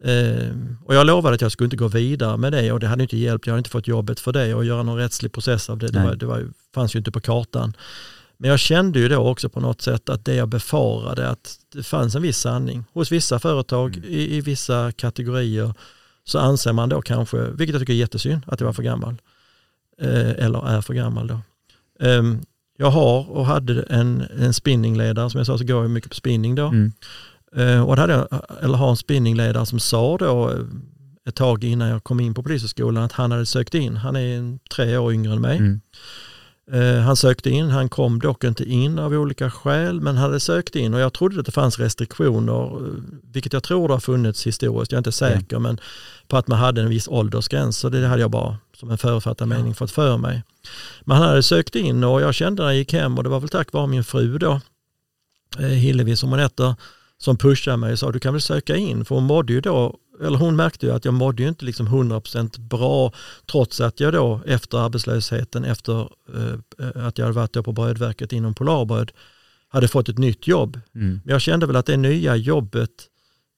[0.04, 3.02] Eh, och jag lovade att jag skulle inte gå vidare med det och det hade
[3.02, 3.46] inte hjälpt.
[3.46, 5.88] Jag hade inte fått jobbet för det och göra någon rättslig process av det.
[5.88, 7.72] Det, var, det var, fanns ju inte på kartan.
[8.36, 11.82] Men jag kände ju då också på något sätt att det jag befarade att det
[11.82, 12.84] fanns en viss sanning.
[12.92, 14.10] Hos vissa företag Mm.
[14.10, 15.74] i, i vissa kategorier
[16.28, 19.14] så anser man då kanske, vilket jag tycker är jättesynd, att jag var för gammal.
[20.00, 21.40] Eh, eller är för gammal då.
[22.00, 22.40] Ehm,
[22.78, 26.14] jag har och hade en, en spinningledare, som jag sa så går jag mycket på
[26.16, 26.66] spinning då.
[26.66, 26.92] Mm.
[27.56, 28.28] Eh, Och hade jag,
[28.62, 30.56] eller har en spinningledare som sa då eh,
[31.28, 33.96] ett tag innan jag kom in på polishögskolan att han hade sökt in.
[33.96, 35.56] Han är tre år yngre än mig.
[35.58, 35.80] Mm.
[36.72, 40.76] Eh, Han sökte in, han kom dock inte in av olika skäl men hade sökt
[40.76, 42.92] in och jag trodde att det fanns restriktioner, eh,
[43.32, 45.80] vilket jag tror det har funnits historiskt, jag är inte säker, men
[46.28, 49.48] på att man hade en viss åldersgräns så det hade jag bara som en förutfattad
[49.48, 50.42] mening fått för mig.
[51.00, 53.40] Men han hade sökt in och jag kände när jag gick hem och det var
[53.40, 54.60] väl tack vare min fru då,
[55.58, 56.74] eh, Hillevi som hon heter,
[57.18, 59.04] som pushade mig och sa du kan väl söka in?
[59.04, 61.88] För hon mådde ju då eller hon märkte ju att jag mådde ju inte liksom
[61.88, 63.12] 100% bra
[63.50, 66.00] trots att jag då efter arbetslösheten, efter
[66.34, 69.12] eh, att jag hade varit på brödverket inom Polarbröd,
[69.68, 70.80] hade fått ett nytt jobb.
[70.94, 71.20] Mm.
[71.24, 72.90] Men jag kände väl att det nya jobbet,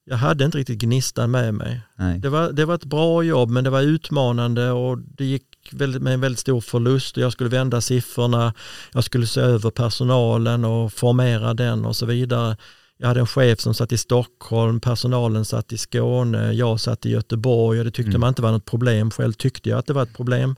[0.05, 1.81] jag hade inte riktigt gnistan med mig.
[1.95, 2.19] Nej.
[2.19, 6.01] Det var, det var ett bra jobb men det var utmanande och det gick väldigt,
[6.01, 7.17] med en väldigt stor förlust.
[7.17, 8.53] Jag skulle vända siffrorna,
[8.93, 12.57] jag skulle se över personalen och formera den och så vidare.
[13.01, 17.09] Jag hade en chef som satt i Stockholm, personalen satt i Skåne, jag satt i
[17.09, 18.21] Göteborg och det tyckte Mm.
[18.21, 19.11] man inte var något problem.
[19.11, 20.55] Själv tyckte jag att det var ett problem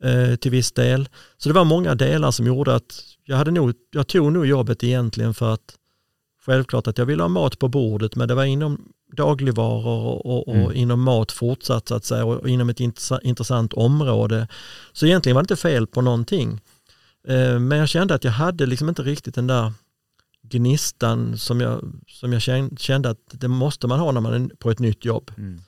[0.00, 1.08] eh, till viss del.
[1.38, 4.84] Så det var många delar som gjorde att jag, hade nog, jag tog nog jobbet
[4.84, 5.74] egentligen för att
[6.46, 10.48] självklart att jag ville ha mat på bordet men det var inom dagligvaror och, och,
[10.48, 10.76] och Mm.
[10.76, 14.48] inom mat fortsatt så att säga och inom ett intressa- intressant område.
[14.92, 16.60] Så egentligen var det inte fel på någonting.
[17.28, 19.72] Eh, Men jag kände att jag hade liksom inte riktigt den där
[20.50, 22.42] gnistan som jag, som jag
[22.78, 25.30] kände att det måste man ha när man är på ett nytt jobb.
[25.36, 25.60] Mm.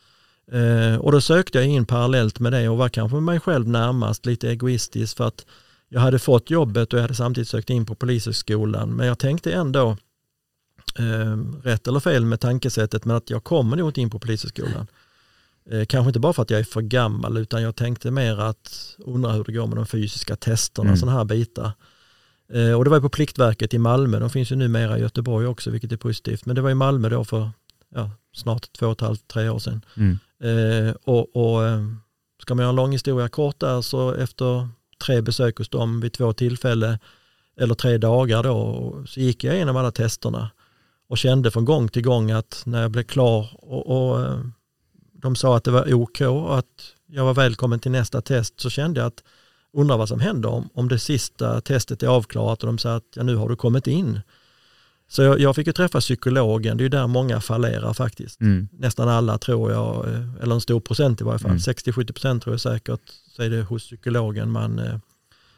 [0.53, 4.27] Eh, och då sökte jag in parallellt med det och var kanske mig själv närmast
[4.27, 5.47] lite egoistisk för att
[5.89, 8.91] jag hade fått jobbet och jag hade samtidigt sökt in på polishögskolan.
[8.91, 9.97] Men jag tänkte ändå,
[10.99, 14.87] eh, rätt eller fel med tankesättet, men att jag kommer nog inte in på polishögskolan.
[15.71, 18.97] Eh, kanske inte bara för att jag är för gammal utan jag tänkte mer att
[18.99, 20.97] undra hur det går med de fysiska testerna, Mm.
[20.99, 21.73] sådana här bitar.
[22.53, 25.71] Eh, och det var på Pliktverket i Malmö, de finns ju numera i Göteborg också
[25.71, 26.47] vilket är positivt.
[26.47, 27.51] Men det var i Malmö då för
[27.95, 29.85] ja, snart två och ett halvt, tre år sedan.
[29.97, 30.19] Mm.
[30.43, 31.81] Eh, och, och eh,
[32.43, 34.69] ska man göra en lång historia kort där så efter
[35.07, 36.99] tre besök hos dem vid två tillfällen
[37.57, 40.51] eller tre dagar då så gick jag igenom alla testerna
[41.09, 44.41] och kände från gång till gång att när jag blev klar och, och eh,
[45.13, 48.71] de sa att det var OK och att jag var välkommen till nästa test så
[48.71, 49.25] kände jag att
[49.73, 53.05] undrar vad som händer om, om det sista testet är avklarat och de säger att
[53.15, 54.21] ja, nu har du kommit in.
[55.09, 58.69] Så jag, jag fick ju träffa psykologen, det är ju där många fallerar faktiskt Mm.
[58.73, 61.59] nästan alla tror jag, eh, eller en stor procent i varje fall, Mm.
[61.61, 63.01] 60-70 tror jag säkert,
[63.37, 64.95] så är det hos psykologen man, eh,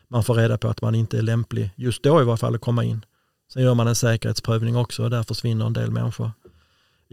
[0.09, 2.61] man får reda på att man inte är lämplig, just då i varje fall, att
[2.61, 3.05] komma in.
[3.53, 6.31] Sen gör man en säkerhetsprövning också och där försvinner en del människor.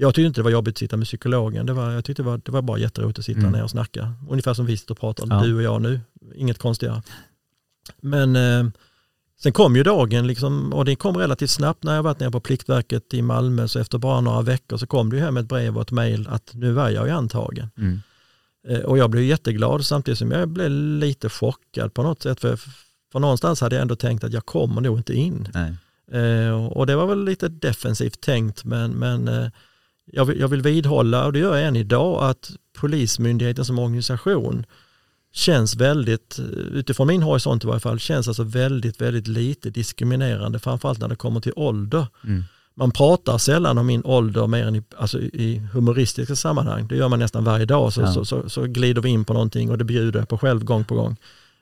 [0.01, 2.27] Jag tyckte inte det var jobbigt att sitta med psykologen, det var, jag tyckte det
[2.29, 3.51] var, det var bara jätteroligt att sitta Mm.
[3.51, 4.13] ner och snacka.
[4.29, 5.41] Ungefär som vi sitter och pratar, Ja.
[5.43, 5.99] du och jag nu,
[6.35, 7.01] inget konstigare.
[8.01, 8.65] Men eh,
[9.41, 12.39] sen kom ju dagen liksom, och det kom relativt snabbt när jag varit nere på
[12.39, 15.75] Pliktverket i Malmö, så efter bara några veckor så kom det ju hem ett brev
[15.75, 17.69] och ett mejl att nu var jag ju antagen.
[17.77, 18.01] Mm.
[18.67, 22.39] Eh, Och jag blev jätteglad samtidigt som jag blev lite chockad på något sätt.
[22.39, 22.55] För,
[23.11, 25.47] för någonstans hade jag ändå tänkt att jag kommer nog inte in.
[26.11, 29.47] Eh, och det var väl lite defensivt tänkt men, men eh,
[30.11, 34.65] jag, vill, jag vill vidhålla, och det gör jag än idag, att Polismyndigheten som organisation
[35.33, 36.39] känns väldigt,
[36.71, 41.15] utifrån min horisont i varje fall, känns alltså väldigt, väldigt lite diskriminerande, framförallt när det
[41.15, 42.07] kommer till ålder.
[42.23, 42.43] Mm.
[42.75, 46.87] Man pratar sällan om min ålder mer än i, alltså i humoristiska sammanhang.
[46.87, 47.93] Det gör man nästan varje dag.
[47.93, 48.13] Så, Ja.
[48.13, 50.83] så, så, så glider vi in på någonting och det bjuder jag på själv gång
[50.83, 51.15] på gång.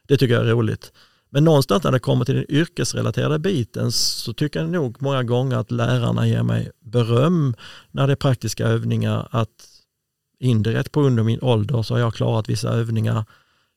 [0.08, 0.92] Det tycker jag är roligt.
[1.38, 5.58] Men någonstans när det kommer till den yrkesrelaterade biten så tycker jag nog många gånger
[5.58, 7.56] att lärarna ger mig beröm
[7.92, 9.28] när det är praktiska övningar.
[9.32, 9.50] Att
[10.40, 13.26] indirekt på av min ålder så har jag klarat vissa övningar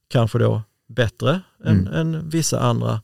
[0.09, 1.93] kanske då bättre än, Mm.
[1.93, 3.01] än vissa andra.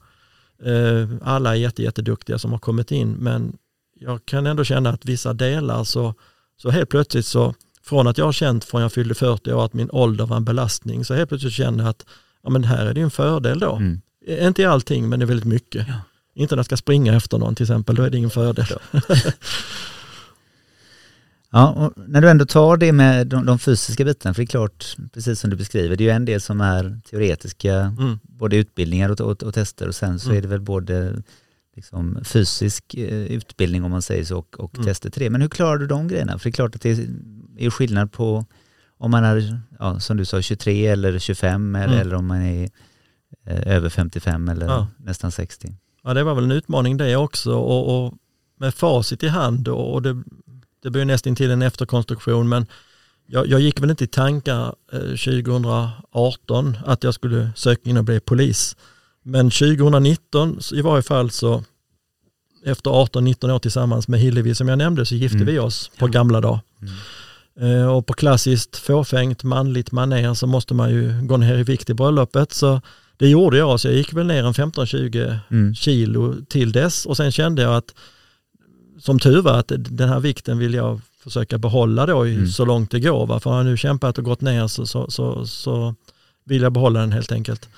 [0.63, 3.57] Eh, alla är jätte, jätteduktiga som har kommit in men
[3.95, 6.15] jag kan ändå känna att vissa delar så,
[6.57, 9.75] så helt plötsligt så från att jag har känt från jag fyllde 40 år att
[9.75, 12.07] min ålder var en belastning så helt plötsligt känner jag att
[12.43, 13.77] ja, men här är det en fördel då.
[13.77, 14.01] Mm.
[14.27, 15.89] Eh, Inte i allting men det är väldigt mycket.
[15.89, 15.95] Ja.
[16.35, 18.67] Inte när jag ska springa efter någon till exempel, då är det ingen fördel.
[21.51, 24.47] Ja, och när du ändå tar det med de, de fysiska bitarna, för det är
[24.47, 28.19] klart, precis som du beskriver, det är ju en del som är teoretiska, Mm.
[28.23, 30.39] både utbildningar och, och, och tester och sen så Mm.
[30.39, 31.23] är det väl både
[31.77, 34.87] liksom, fysisk eh, utbildning om man säger så och, och Mm.
[34.87, 35.31] tester till det.
[35.31, 36.39] Men hur klarar du de grejerna?
[36.39, 37.07] För det är klart att det är,
[37.59, 38.45] är skillnad på
[38.99, 41.99] om man är, ja, som du sa, 23 eller 25 eller, Mm.
[42.01, 42.71] eller om man är
[43.47, 44.87] över 55 eller Ja.
[44.99, 45.75] nästan 60.
[46.03, 48.15] Ja, det var väl en utmaning det också och, och
[48.61, 50.23] med facit i hand och, och det,
[50.83, 52.67] det blir nästan till en efterkonstruktion men
[53.27, 58.05] jag, jag gick väl inte i tankar eh, 2018 att jag skulle söka in och
[58.05, 58.77] bli polis.
[59.23, 61.65] Men 2019 så i varje fall så
[62.65, 65.47] efter 18-19 år tillsammans med Hillevi som jag nämnde så gifte Mm.
[65.47, 66.59] vi oss på gamla dag.
[67.59, 67.81] Mm.
[67.81, 71.91] Eh, Och på klassiskt fåfängt manligt manér så måste man ju gå ner i vikt
[71.91, 72.53] i bröllopet.
[72.53, 72.81] Så
[73.17, 75.75] det gjorde jag, så jag gick väl ner en 15-20 Mm.
[75.75, 77.95] kilo till dess och sen kände jag att
[78.99, 82.49] som tur var att den här vikten vill jag försöka behålla då i Mm.
[82.49, 83.27] så långt det går.
[83.27, 83.41] Va?
[83.41, 85.95] För har jag nu kämpat och gått ner så, så, så, så
[86.45, 87.69] vill jag behålla den helt enkelt.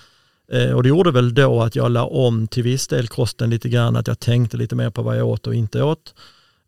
[0.52, 3.68] Eh, och det gjorde väl då att jag la om till viss del kosten lite
[3.68, 6.14] grann, att jag tänkte lite mer på vad jag åt och inte åt.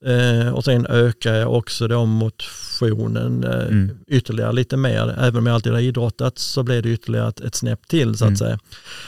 [0.04, 3.90] Eh, och sen ökar jag också då motionen eh, Mm.
[4.06, 5.14] ytterligare lite mer.
[5.18, 8.24] Även om jag alltid har idrottat så blev det ytterligare ett, ett snäpp till så
[8.24, 8.36] att Mm.
[8.36, 8.58] säga.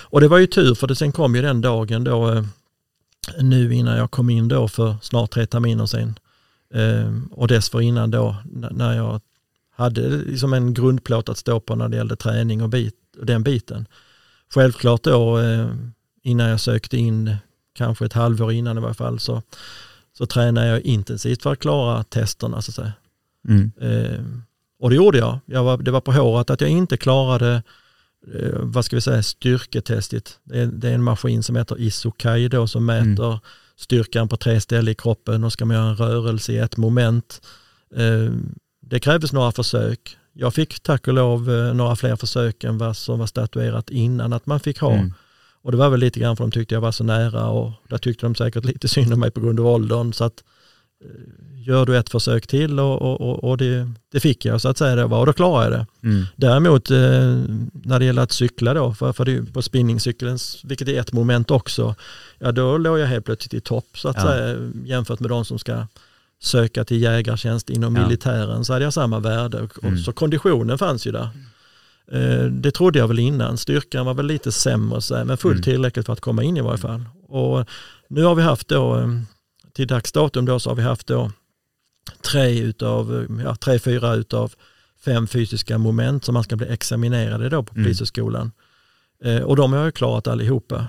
[0.02, 2.44] Och det var ju tur för det sen kom ju den dagen då eh,
[3.40, 6.18] nu innan jag kom in då för snart tre terminer sen.
[6.74, 8.36] Eh, och dessförinnan då
[8.70, 9.20] när jag
[9.76, 13.42] hade liksom en grundplåt att stå på när det gällde träning och, bit, och den
[13.42, 13.86] biten.
[14.54, 15.66] Självklart då eh,
[16.22, 17.36] innan jag sökte in,
[17.74, 19.42] kanske ett halvår innan i varje fall, så,
[20.22, 22.92] så tränade jag intensivt för att klara testerna så att säga.
[23.48, 23.72] Mm.
[23.80, 24.24] Eh,
[24.80, 25.38] och det gjorde jag.
[25.46, 27.62] jag var, det var på håret att jag inte klarade
[28.34, 30.38] eh, vad ska vi säga, styrketestet.
[30.44, 33.40] Det är, det är en maskin som heter Isokai då som mäter
[33.76, 37.42] styrkan på tre ställen i kroppen och ska man göra en rörelse i ett moment.
[37.96, 38.32] Eh,
[38.80, 40.16] det krävdes några försök.
[40.32, 44.32] Jag fick tack och lov eh, några fler försök än vad som var statuerat innan
[44.32, 44.92] att man fick ha.
[44.92, 45.12] Mm.
[45.62, 47.98] Och det var väl lite grann för de tyckte jag var så nära och där
[47.98, 50.12] tyckte de säkert lite synd om mig på grund av åldern.
[50.12, 50.42] Så att
[51.66, 54.96] gör du ett försök till och, och, och det, det, fick jag så att säga
[54.96, 56.08] det var och då klarade jag det.
[56.08, 56.24] Mm.
[56.36, 56.98] Däremot eh,
[57.72, 61.50] när det gäller att cykla då, för, för det på spinningcykeln, vilket är ett moment
[61.50, 61.94] också,
[62.38, 64.22] ja då låg jag helt plötsligt i topp så att ja.
[64.22, 65.86] säga jämfört med de som ska
[66.42, 68.02] söka till jägartjänst inom ja.
[68.02, 69.60] militären så hade jag samma värde.
[69.60, 69.98] Och, mm.
[69.98, 71.28] Så konditionen fanns ju där.
[72.12, 75.62] Eh, det trodde jag väl innan, styrkan var väl lite sämre så, men fullt mm.
[75.62, 77.04] tillräckligt för att komma in i varje fall.
[77.28, 77.68] Och
[78.08, 79.08] nu har vi haft då eh,
[79.72, 81.30] till dags datum då så har vi haft då
[82.22, 84.52] tre utav, ja, tre, fyra utav
[85.04, 87.84] fem fysiska moment som man ska bli examinerade då på mm.
[87.84, 88.52] Polishögskolan.
[89.24, 90.86] Eh, och de har jag klarat allihopa.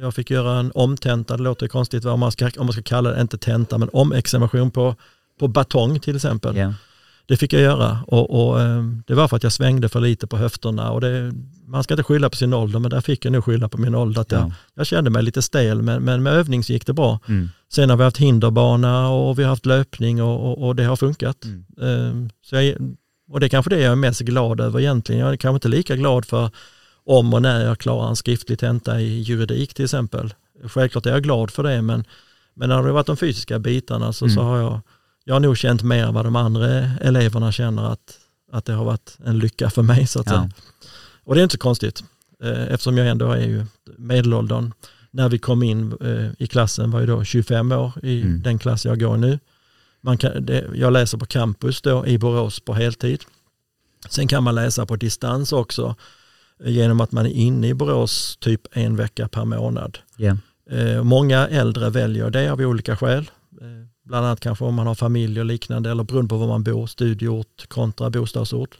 [0.00, 3.10] Jag fick göra en omtenta, det låter konstigt om man ska, om man ska kalla
[3.10, 4.96] det, inte tenta, men omexamination på,
[5.40, 6.56] på batong till exempel.
[6.56, 6.72] Yeah.
[7.26, 10.26] Det fick jag göra och, och eh, det var för att jag svängde för lite
[10.26, 11.32] på höfterna och det,
[11.66, 13.94] man ska inte skylla på sin ålder men där fick jag nog skylla på min
[13.94, 14.20] ålder.
[14.20, 14.52] Att jag, ja.
[14.74, 17.20] jag kände mig lite stel men, men med övning så gick det bra.
[17.28, 17.50] Mm.
[17.72, 20.96] Sen har vi haft hinderbana och vi har haft löpning och, och, och det har
[20.96, 21.44] funkat.
[21.44, 21.64] Mm.
[21.76, 22.76] Um, så jag,
[23.30, 25.20] och det är kanske det jag är mest glad över egentligen.
[25.20, 26.50] Jag är kanske inte lika glad för
[27.04, 30.34] om och när jag klarar en skriftlig tenta i juridik till exempel.
[30.64, 32.04] Självklart är jag glad för det men,
[32.54, 34.34] men när det har varit de fysiska bitarna så, mm.
[34.36, 34.80] så har jag,
[35.24, 36.68] jag har nog känt mer än vad de andra
[37.00, 38.18] eleverna känner att,
[38.52, 40.32] att det har varit en lycka för mig så att ja.
[40.32, 40.50] säga.
[41.24, 42.04] Och det är inte så konstigt
[42.42, 44.72] eh, eftersom jag ändå är ju medelåldern.
[45.10, 48.42] När vi kom in eh, i klassen var jag då 25 år i mm.
[48.42, 49.38] den klass jag går nu.
[50.00, 53.20] Man kan, det, jag läser på campus då i Borås på heltid.
[54.08, 55.96] Sen kan man läsa på distans också
[56.64, 59.98] eh, genom att man är inne i Borås typ en vecka per månad.
[60.18, 61.02] Yeah.
[61.02, 63.30] många äldre väljer det av olika skäl.
[64.02, 66.86] Bland annat kanske om man har familj och liknande eller beroende på var man bor,
[66.86, 68.78] studieort kontra bostadsort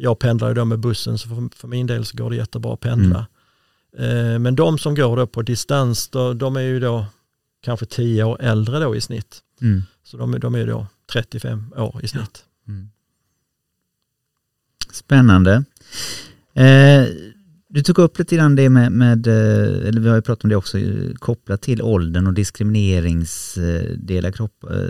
[0.00, 2.74] jag pendlar ju då med bussen så för, för min del så går det jättebra
[2.74, 3.26] att pendla.
[3.98, 4.32] Mm.
[4.32, 7.06] Eh, men de som går då på distans, då, de är ju då
[7.60, 9.38] kanske tio år äldre då i snitt.
[9.60, 9.82] Mm.
[10.04, 12.44] Så de, de är då 35 år i snitt.
[12.64, 12.72] Ja.
[12.72, 12.90] Mm.
[14.92, 15.64] Spännande.
[16.54, 17.06] Eh,
[17.72, 20.50] du tog upp lite grann det med, med, eh, eller vi har ju pratat om
[20.50, 20.78] det också,
[21.14, 24.88] kopplat till åldern och diskrimineringsdelar kropp, eh,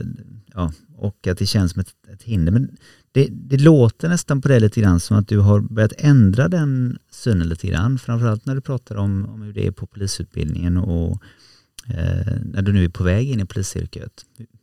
[0.54, 2.52] ja, och att det känns som ett, ett hinder.
[2.52, 2.76] Men
[3.12, 6.98] det, det, låter nästan på det lite grann som att du har börjat ändra den
[7.10, 7.98] synen lite grann.
[7.98, 11.22] Framförallt när du pratar om, om hur det är på polisutbildningen och
[11.86, 14.12] eh, när du nu är på väg in i polisyrket.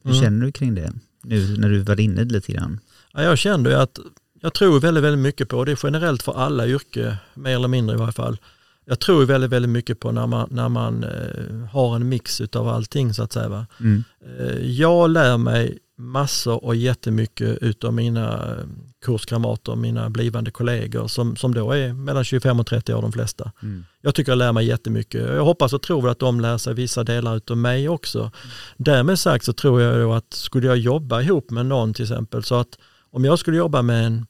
[0.03, 0.23] Hur mm.
[0.23, 0.93] känner du kring det?
[1.23, 2.79] Nu när du var inne lite grann.
[3.13, 3.99] Ja, jag kände att
[4.47, 7.95] jag tror väldigt, väldigt mycket på, det är generellt för alla yrke, mer eller mindre
[7.95, 8.37] i varje fall.
[8.85, 12.67] Jag tror väldigt, väldigt mycket på när man, när man eh, har en mix av
[12.67, 13.65] allting så att säga.
[13.79, 14.03] Mm.
[14.39, 18.63] Eh, jag lär mig massor och jättemycket utav mina eh,
[19.05, 23.51] kurskamrater, mina blivande kollegor som, som då är mellan 25 och 30 år de flesta.
[23.63, 23.85] Mm.
[24.01, 25.21] Jag tycker jag lär mig jättemycket.
[25.21, 28.19] Jag hoppas och tror att de lär sig vissa delar utav mig också.
[28.19, 28.31] Mm.
[28.77, 32.55] Därmed sagt så tror jag att skulle jag jobba ihop med någon till exempel så
[32.55, 32.77] att
[33.11, 34.25] om jag skulle jobba med en,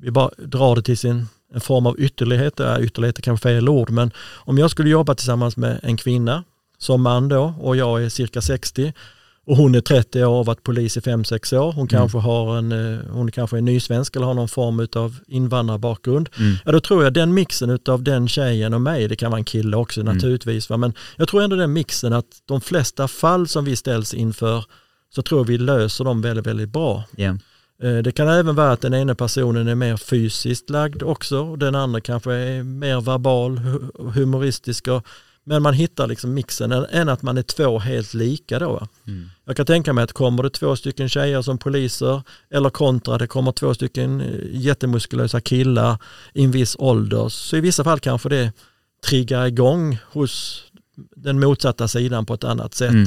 [0.00, 3.90] vi bara drar det till sin en form av ytterlighet, ytterlighet är kanske fel ord,
[3.90, 6.44] men om jag skulle jobba tillsammans med en kvinna
[6.78, 8.92] som man då och jag är cirka 60
[9.46, 11.72] och hon är 30 år och har varit polis i 5-6 år.
[11.72, 11.88] Hon, mm.
[11.88, 16.28] kanske har en, eh, hon kanske är nysvensk eller har någon form av invandrarbakgrund.
[16.38, 16.56] Mm.
[16.64, 19.44] Ja, då tror jag den mixen av den tjejen och mig, det kan vara en
[19.44, 20.14] kille också mm.
[20.14, 20.76] naturligtvis, va?
[20.76, 24.64] men jag tror ändå den mixen att de flesta fall som vi ställs inför
[25.14, 27.04] så tror vi löser dem väldigt, väldigt bra.
[27.16, 27.36] Yeah.
[28.04, 31.74] Det kan även vara att den ena personen är mer fysiskt lagd också och den
[31.74, 33.58] andra kanske är mer verbal,
[34.14, 35.06] humoristisk och
[35.44, 38.86] men man hittar liksom mixen än att man är två helt lika då.
[39.06, 39.30] Mm.
[39.44, 43.26] Jag kan tänka mig att kommer det två stycken tjejer som poliser eller kontra det
[43.26, 45.98] kommer två stycken eh, jättemuskulösa killar
[46.34, 48.52] i en viss ålder så i vissa fall kanske det
[49.08, 50.64] triggar igång hos
[51.16, 52.90] den motsatta sidan på ett annat sätt.
[52.90, 53.06] Mm.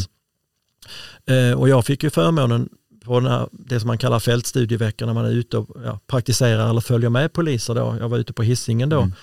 [1.26, 2.70] Eh, och jag fick ju förmånen
[3.04, 6.82] på här, det som man kallar fältstudieveckan när man är ute och ja, praktiserar eller
[6.82, 7.96] följer med poliser då.
[8.00, 9.14] Jag var ute på hissingen då mm.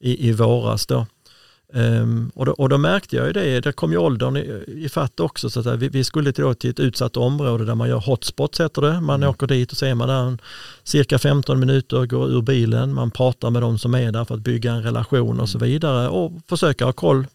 [0.00, 1.06] i, i våras då.
[1.72, 4.88] Um, och, då, och, då, märkte jag ju det, där kom ju åldern i, i
[4.88, 5.50] fatt också.
[5.50, 8.82] Så att vi, vi, skulle till, till ett utsatt område där man gör hotspots heter
[8.82, 9.00] det.
[9.00, 9.30] Man mm.
[9.30, 10.38] åker dit och så är man där
[10.84, 14.40] cirka 15 minuter, går ur bilen, man pratar med de som är där för att
[14.40, 15.68] bygga en relation och så mm.
[15.68, 17.26] vidare och försöka ha koll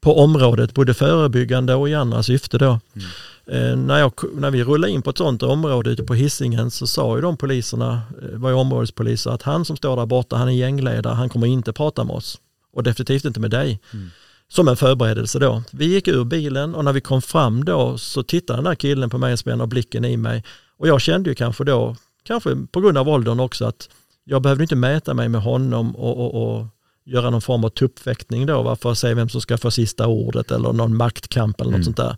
[0.00, 2.66] på området, både förebyggande och i andra syfte då.
[2.66, 3.08] Mm.
[3.46, 6.86] Eh, när, jag, när vi rullade in på ett sånt område ute på hissingen så
[6.86, 10.48] sa ju de poliserna, eh, var ju områdespoliser, att han som står där borta, han
[10.48, 12.38] är gängledare, han kommer inte prata med oss
[12.72, 13.80] och definitivt inte med dig.
[13.92, 14.10] Mm.
[14.48, 15.62] som en förberedelse då.
[15.70, 19.10] Vi gick ur bilen och när vi kom fram då så tittade den där killen
[19.10, 20.44] på mig och spände blicken i mig.
[20.78, 23.88] Och jag kände ju kanske då, kanske på grund av åldern också, att
[24.24, 26.66] jag behövde inte mäta mig med honom och, och, och
[27.04, 30.06] göra någon form av tuppfäktning då, va, för att se vem som ska få sista
[30.06, 31.84] ordet eller någon maktkamp eller något Mm.
[31.84, 32.16] sånt där.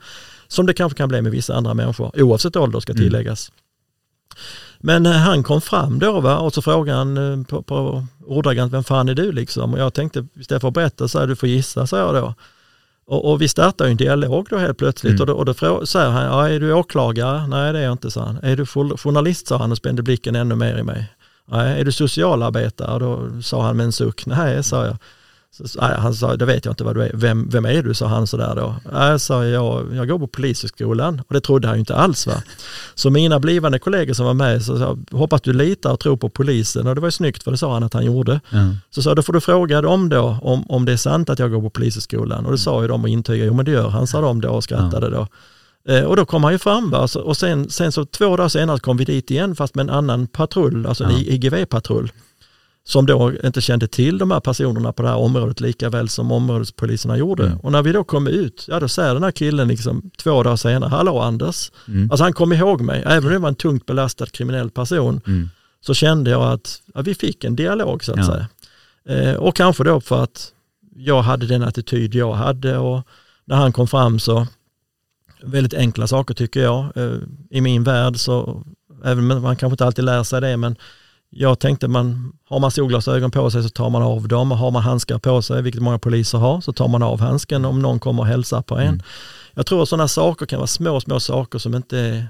[0.49, 3.05] Som det kanske kan bli med vissa andra människor, oavsett ålder ska Mm.
[3.05, 3.53] tilläggas.
[4.79, 8.73] Men eh, han kom fram då va, och så frågade han eh, på, på ordagrant,
[8.73, 9.75] vem fan är du liksom?
[9.75, 12.35] Och jag tänkte, istället för att berätta så här, du får gissa, sa jag då.
[13.07, 15.21] Och, och vi startade en dialog då helt plötsligt Mm.
[15.21, 17.47] och då, och då frå- säger han, ja, är du åklagare?
[17.47, 18.39] Nej det är jag inte, sa han.
[18.43, 21.13] Är du jour- journalist, sa han och spände blicken ännu mer i mig.
[21.49, 22.99] Nej, är du socialarbetare?
[22.99, 24.97] Då sa han med en suck, nej, sa jag.
[25.65, 27.11] Så, han sa, det vet jag inte vad du är.
[27.15, 28.75] Vem, vem är du, sa han sådär då.
[28.93, 32.27] Nej, sa jag, jag går på polishögskolan och det trodde han ju inte alls.
[32.27, 32.43] Va?
[32.95, 36.29] Så mina blivande kollegor som var med, så sa, hoppas du litar och tror på
[36.29, 38.41] polisen och det var ju snyggt för det sa han att han gjorde.
[38.51, 38.59] Ja.
[38.91, 41.39] Så sa jag, då får du fråga dem då om, om det är sant att
[41.39, 42.47] jag går på polishögskolan.
[42.47, 44.49] Och det sa ju de och intygade, jo men det gör han, sa de då
[44.49, 45.27] och skrattade då.
[45.89, 47.09] Eh, och då kom han ju fram va?
[47.25, 50.27] Och sen, sen så två dagar senare kom vi dit igen fast med en annan
[50.27, 51.17] patrull, alltså en Ja.
[51.19, 52.13] IGV-patrull.
[52.89, 56.33] Som då inte kände till de här personerna på det här området lika väl som
[56.33, 57.47] områdespoliserna gjorde.
[57.47, 57.59] Mm.
[57.61, 60.57] Och när vi då kom ut, ja då säger den här killen liksom två dagar
[60.57, 61.71] senare, hallå Anders.
[61.89, 62.11] Mm.
[62.11, 65.49] Alltså han kom ihåg mig, även om det var en tungt belastad kriminell person Mm.
[65.81, 68.25] så kände jag att ja, vi fick en dialog så att Ja.
[68.27, 68.49] säga.
[69.09, 70.53] Eh, och kanske då för att
[70.97, 73.03] jag hade den attityd jag hade och
[73.45, 74.47] när han kom fram så
[75.43, 76.97] väldigt enkla saker tycker jag.
[76.97, 77.17] Eh,
[77.51, 78.65] I min värld så,
[79.05, 80.77] även om man kanske inte alltid lär sig det, men
[81.31, 84.71] jag tänkte man, har man solglasögon på sig så tar man av dem och har
[84.71, 87.99] man handskar på sig, vilket många poliser har, så tar man av handsken om någon
[87.99, 88.89] kommer och hälsar på en.
[88.89, 89.01] Mm.
[89.55, 92.29] Jag tror att sådana saker kan vara små, små saker som inte är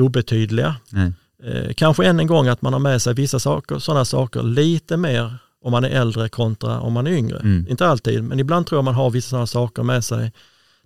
[0.00, 0.76] obetydliga.
[0.90, 1.12] Nej.
[1.42, 4.96] Eh, kanske än en gång att man har med sig vissa saker, sådana saker lite
[4.96, 7.38] mer om man är äldre kontra om man är yngre.
[7.38, 7.66] Mm.
[7.70, 10.32] Inte alltid, men ibland tror jag man har vissa sådana saker med sig.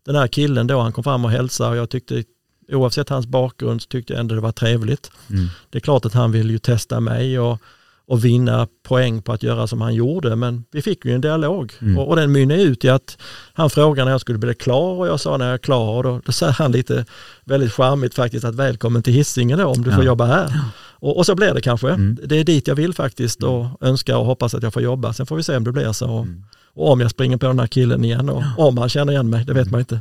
[0.04, 2.24] Den här killen då, han kom fram och hälsade och jag tyckte,
[2.68, 5.10] oavsett hans bakgrund, så tyckte jag ändå det var trevligt.
[5.30, 5.46] Mm.
[5.70, 7.58] Det är klart att han vill ju testa mig och,
[8.06, 11.72] och vinna poäng på att göra som han gjorde, men vi fick ju en dialog
[11.80, 11.98] Mm.
[11.98, 13.18] och, och den mynnade ut i att
[13.52, 16.02] han frågade när jag skulle bli klar och jag sa när jag är klar och
[16.02, 17.04] då, då säger han lite
[17.44, 19.96] väldigt charmigt faktiskt att välkommen till Hisingen då om du Ja.
[19.96, 20.60] får jobba här.
[20.98, 21.88] Och, och så blir det kanske.
[21.88, 22.18] Mm.
[22.24, 25.12] Det är dit jag vill faktiskt och önskar och hoppas att jag får jobba.
[25.12, 26.10] Sen får vi se om det blir så.
[26.10, 26.44] Och, Mm.
[26.74, 29.44] och om jag springer på den här killen igen och om han känner igen mig,
[29.44, 30.00] det vet man inte.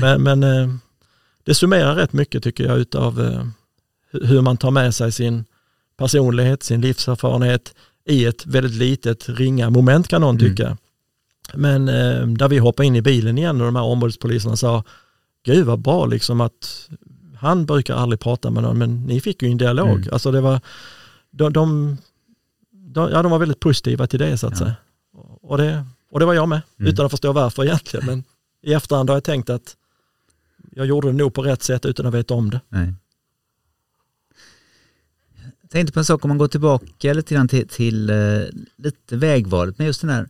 [0.00, 0.68] Men, men eh,
[1.46, 3.44] det summerar rätt mycket tycker jag utav eh,
[4.12, 5.44] hu- hur man tar med sig sin
[5.96, 7.74] personlighet, sin livserfarenhet
[8.04, 10.50] i ett väldigt litet ringa moment kan någon Mm.
[10.50, 10.76] tycka.
[11.54, 14.84] Men eh, där vi hoppade in i bilen igen och de här områdespoliserna sa,
[15.44, 16.88] gud vad bra liksom att
[17.38, 19.96] han brukar aldrig prata med någon men ni fick ju en dialog.
[19.96, 20.08] Mm.
[20.12, 20.60] Alltså det var,
[21.30, 21.96] de, de,
[22.72, 24.58] de, ja, de var väldigt positiva till det så att Ja.
[24.58, 24.74] säga.
[25.42, 26.92] Och det, och det var jag med, Mm.
[26.92, 28.06] utan att förstå varför egentligen.
[28.06, 28.24] Men
[28.62, 29.76] i efterhand har jag tänkt att
[30.76, 32.60] jag gjorde det nog på rätt sätt utan att veta om det.
[32.68, 32.94] Nej.
[35.62, 38.44] Jag tänkte på en sak om man går tillbaka lite grann till, till uh,
[38.76, 40.28] lite vägvalet, med just den här,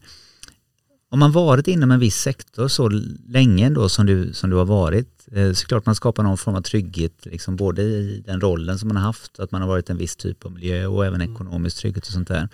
[1.09, 2.89] om man varit inom en viss sektor så
[3.29, 6.55] länge ändå som du, som du har varit, eh, så klart man skapar någon form
[6.55, 9.91] av trygghet, liksom både i den rollen som man har haft, att man har varit
[9.91, 12.49] en viss typ av miljö och även ekonomisk trygghet och sånt där.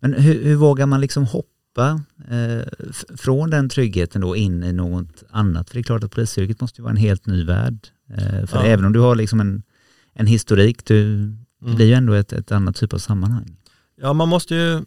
[0.00, 1.57] Men hur, hur vågar man liksom hoppa
[2.30, 2.58] eh,
[2.90, 5.68] f- från den tryggheten då in i något annat?
[5.68, 7.88] För det är klart att polisyrket måste ju vara en helt ny värld.
[8.10, 8.62] Eh, för Ja.
[8.64, 9.62] även om du har liksom en,
[10.12, 11.76] en historik, du, det Mm.
[11.76, 13.56] blir ju ändå ett, ett annat typ av sammanhang.
[14.00, 14.80] Ja, man måste ju...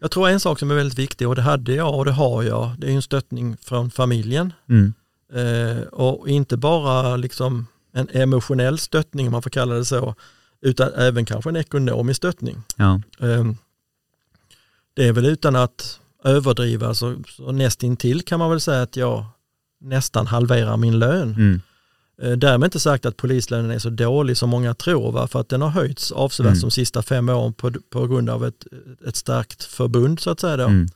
[0.00, 2.42] Jag tror en sak som är väldigt viktig och det hade jag och det har
[2.42, 4.52] jag, det är ju en stöttning från familjen.
[4.68, 4.94] Mm.
[5.34, 10.14] Eh, och inte bara liksom en emotionell stöttning om man får kalla det så,
[10.62, 12.56] utan även kanske en ekonomisk stöttning.
[12.76, 13.00] Ja.
[13.20, 13.44] Eh,
[14.96, 19.24] det är väl utan att överdriva så, så nästintill kan man väl säga att jag
[19.80, 21.34] nästan halverar min lön.
[21.34, 21.60] Mm.
[22.22, 25.28] Eh, Därmed inte sagt att polislönen är så dålig som många tror, va?
[25.28, 26.60] för att den har höjts avsevärt Mm.
[26.60, 28.66] de sista fem åren på, på grund av ett,
[29.06, 30.86] ett starkt förbund så att säga då, Mm.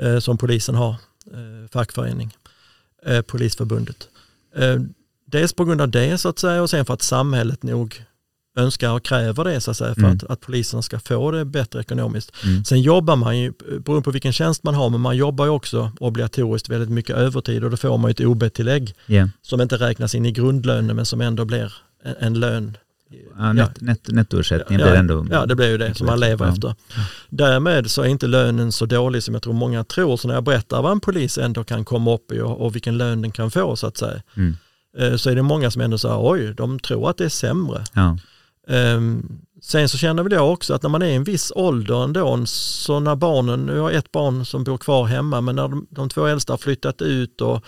[0.00, 0.90] eh, som polisen har,
[1.32, 2.36] eh, fackförening,
[3.06, 4.08] eh, Polisförbundet.
[4.56, 4.76] Eh,
[5.26, 8.04] dels på grund av det så att säga och sen för att samhället nog
[8.56, 10.16] önskar och kräver det så att säga för Mm.
[10.16, 12.32] att, att polisen ska få det bättre ekonomiskt.
[12.44, 12.64] Mm.
[12.64, 13.52] Sen jobbar man ju,
[13.84, 17.64] beroende på vilken tjänst man har, men man jobbar ju också obligatoriskt väldigt mycket övertid
[17.64, 19.28] och då får man ju ett OB-tillägg Ja.
[19.42, 21.72] som inte räknas in i grundlönen men som ändå blir
[22.04, 22.76] en, en lön.
[23.38, 25.26] Ja, net, net, nettoersättningen blir ändå...
[25.30, 26.52] ja, det blir ju det som man lever Ja.
[26.52, 26.74] efter.
[27.28, 30.16] Därmed så är inte lönen så dålig som jag tror många tror.
[30.16, 32.98] Så när jag berättar vad en polis ändå kan komma upp i och, och vilken
[32.98, 34.56] lön den kan få så att säga, Mm.
[34.98, 37.84] eh, så är det många som ändå säger oj, de tror att det är sämre.
[37.92, 38.18] Ja.
[38.68, 42.04] Ehm, sen så känner väl jag också att när man är i en viss ålder
[42.04, 45.86] ändå, så när barnen, jag har ett barn som bor kvar hemma, men när de,
[45.90, 47.64] de två äldsta har flyttat ut och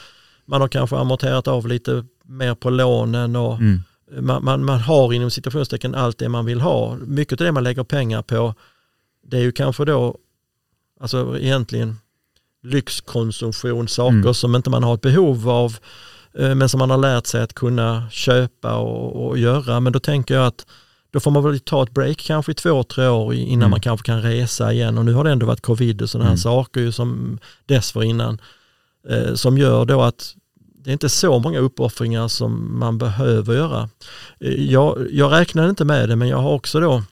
[0.46, 3.80] man har kanske amorterat av lite mer på lånen och Mm.
[4.26, 6.96] man, man, man har inom situationstecken allt det man vill ha.
[6.96, 8.54] Mycket av det man lägger pengar på,
[9.26, 10.16] det är ju kanske då,
[11.00, 11.96] alltså egentligen
[12.62, 14.34] lyxkonsumtion, saker Mm.
[14.34, 15.76] som inte man har ett behov av,
[16.38, 19.80] eh, men som man har lärt sig att kunna köpa och, och göra.
[19.80, 20.66] Men då tänker jag att
[21.12, 23.70] då får man väl ta ett break kanske i två, tre år innan Mm.
[23.70, 24.98] man kanske kan resa igen.
[24.98, 26.38] Och nu har det ändå varit covid och sådana här Mm.
[26.38, 28.40] saker ju som dessförinnan
[29.08, 30.34] eh, som gör då att
[30.84, 33.88] det är inte så många uppoffringar som man behöver göra.
[34.40, 37.02] Eh, Jag, jag räknar inte med det men jag har också då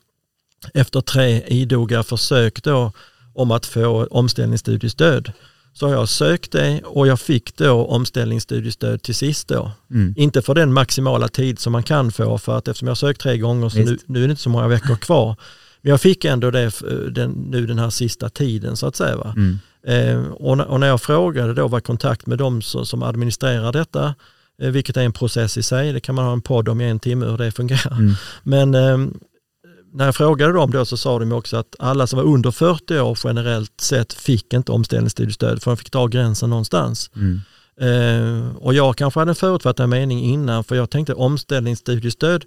[0.75, 2.93] efter tre idoga försök då
[3.35, 5.33] om att få omställningsstudiestöd
[5.79, 9.71] så har jag sökt det och jag fick då omställningsstudiestöd till sist då.
[9.91, 10.15] Mm.
[10.17, 13.39] Inte för den maximala tid som man kan få för att eftersom jag sökt tre
[13.39, 15.37] gånger så nu, nu är det inte så många veckor kvar.
[15.83, 19.17] Men jag fick ändå det f- den, nu den här sista tiden så att säga.
[19.17, 19.35] Va?
[19.37, 19.59] Mm.
[19.87, 24.15] Eh, och, och när jag frågade då var kontakt med de som, som administrerar detta,
[24.63, 26.85] eh, vilket är en process i sig, det kan man ha en podd om i
[26.85, 27.93] en timme hur det fungerar.
[27.99, 28.15] Mm.
[28.43, 28.99] Men eh,
[29.97, 32.99] när jag frågade dem då så sa de också att alla som var under 40
[33.01, 37.11] år generellt sett fick inte omställningsstudiestöd för de fick dra gränsen någonstans.
[37.17, 37.41] Mm.
[37.81, 42.45] Eh, och jag kanske hade en förutfattad mening innan för jag tänkte omställningsstudiestöd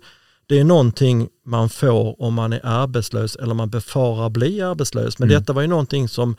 [0.47, 5.19] det är någonting man får om man är arbetslös eller man befarar bli arbetslös.
[5.19, 5.41] Men Mm.
[5.41, 6.35] detta var ju någonting som,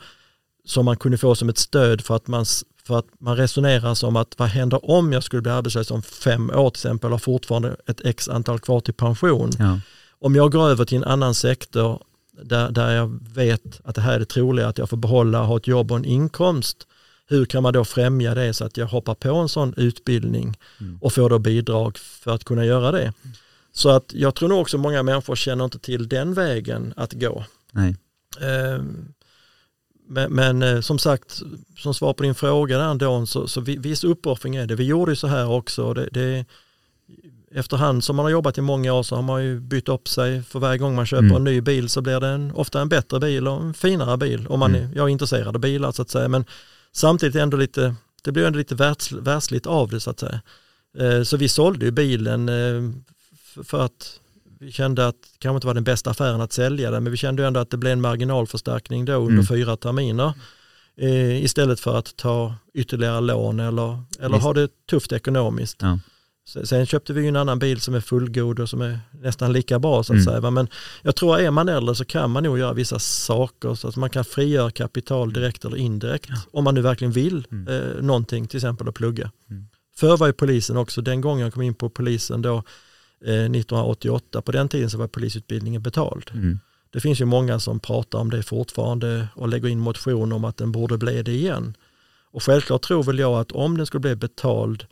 [0.65, 2.45] som man kunde få som ett stöd för att man,
[2.87, 6.49] för att man resonerar som att vad händer om jag skulle bli arbetslös om fem
[6.49, 9.51] år till exempel och fortfarande ett x antal kvar till pension.
[9.59, 9.79] Ja.
[10.21, 12.03] Om jag går över till en annan sektor
[12.41, 15.57] där, där jag vet att det här är det troliga att jag får behålla, ha
[15.57, 16.87] ett jobb och en inkomst.
[17.27, 20.97] Hur kan man då främja det så att jag hoppar på en sån utbildning Mm.
[21.01, 23.13] och får då bidrag för att kunna göra det.
[23.73, 27.45] Så att jag tror nog också många människor känner inte till den vägen att gå.
[27.71, 27.95] Nej.
[28.41, 29.13] Ehm,
[30.07, 31.41] Men, men eh, som sagt,
[31.77, 34.75] som svar på din fråga där Dawn, så, så vi- viss uppoffring är det.
[34.75, 35.93] Vi gjorde ju så här också.
[35.93, 36.45] Det, det,
[37.55, 40.43] efterhand som man har jobbat i många år så har man ju bytt upp sig.
[40.43, 41.35] För varje gång man köper Mm.
[41.37, 44.47] en ny bil så blir det en, ofta en bättre bil och en finare bil.
[44.47, 44.91] Om man Mm.
[44.91, 46.27] är, jag är intresserad av bilar så att säga.
[46.27, 46.45] Men
[46.91, 50.41] samtidigt ändå lite, det blir ändå lite världs, världsligt av det så att säga.
[50.99, 52.91] Eh, Så vi sålde ju bilen eh,
[53.63, 54.19] för att
[54.59, 57.17] vi kände att det kanske inte var den bästa affären att sälja den, men vi
[57.17, 59.45] kände ändå att det blev en marginalförstärkning då under Mm.
[59.45, 60.33] fyra terminer.
[60.97, 64.43] Eh, istället för att ta ytterligare lån eller, eller Visst.
[64.43, 65.77] ha det tufft ekonomiskt.
[65.81, 65.99] Ja.
[66.65, 70.03] Sen, köpte vi en annan bil som är fullgod och som är nästan lika bra
[70.03, 70.25] så att Mm.
[70.41, 70.51] säga.
[70.51, 70.67] Men
[71.01, 73.95] jag tror att är man äldre så kan man nog göra vissa saker så att
[73.95, 76.29] man kan frigöra kapital direkt eller indirekt.
[76.51, 77.67] Om man nu verkligen vill Mm.
[77.67, 79.31] eh, någonting, till exempel att plugga.
[79.49, 79.67] Mm.
[79.95, 82.63] Förr var ju polisen också, den gången jag kom in på polisen då,
[83.25, 86.31] eh, 1988, på den tiden så var polisutbildningen betald.
[86.33, 86.59] Mm.
[86.89, 90.57] Det finns ju många som pratar om det fortfarande och lägger in motion om att
[90.57, 91.75] den borde bli det igen.
[92.31, 94.85] Och självklart tror väl jag att om den skulle bli betald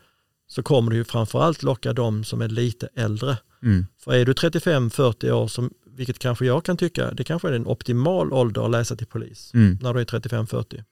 [0.52, 3.38] så kommer det ju framförallt locka de som är lite äldre.
[3.64, 3.86] Mm.
[4.04, 7.68] För är du 35-40 år, som, vilket kanske jag kan tycka, det kanske är en
[7.68, 9.78] optimal ålder att läsa till polis, Mm.
[9.82, 10.84] när du är 35-40.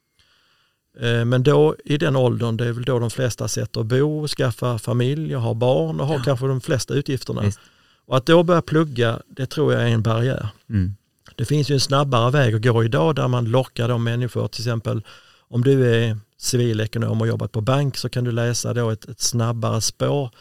[0.99, 4.79] Eh, Men då i den åldern, det är väl då de flesta sätter bo, skaffa
[4.79, 6.21] familj har barn och har Ja.
[6.25, 7.41] kanske de flesta utgifterna.
[7.41, 7.59] Visst.
[8.05, 10.49] Och att då börja plugga, det tror jag är en barriär.
[10.69, 10.95] Mm.
[11.35, 14.61] Det finns ju en snabbare väg att gå idag där man lockar de människor, till
[14.61, 15.01] exempel
[15.49, 19.19] om du är civilekonom och jobbat på bank så kan du läsa då ett, ett
[19.21, 20.31] snabbare spår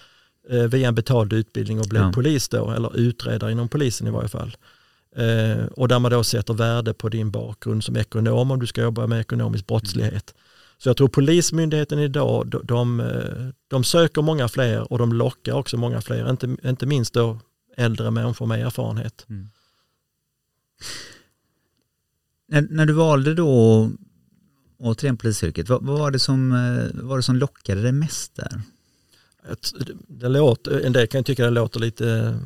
[0.51, 2.13] eh, via en betald utbildning och bli Ja.
[2.15, 4.57] polis då, eller utredare inom polisen i varje fall.
[5.17, 8.83] Eh, och där man då sätter värde på din bakgrund som ekonom om du ska
[8.83, 10.35] jobba med ekonomisk brottslighet.
[10.79, 15.53] Så jag tror Polismyndigheten idag, de, de, eh, de söker många fler och de lockar
[15.53, 17.39] också många fler, inte, inte minst då
[17.77, 19.27] äldre människor med erfarenhet.
[19.29, 19.49] Mm.
[22.49, 23.91] När, när du valde då
[24.79, 28.61] återigen polisyrket, vad, vad var, det som, eh, var det som lockade dig mest där?
[30.09, 32.39] Det låter, en del kan ju tycka det låter lite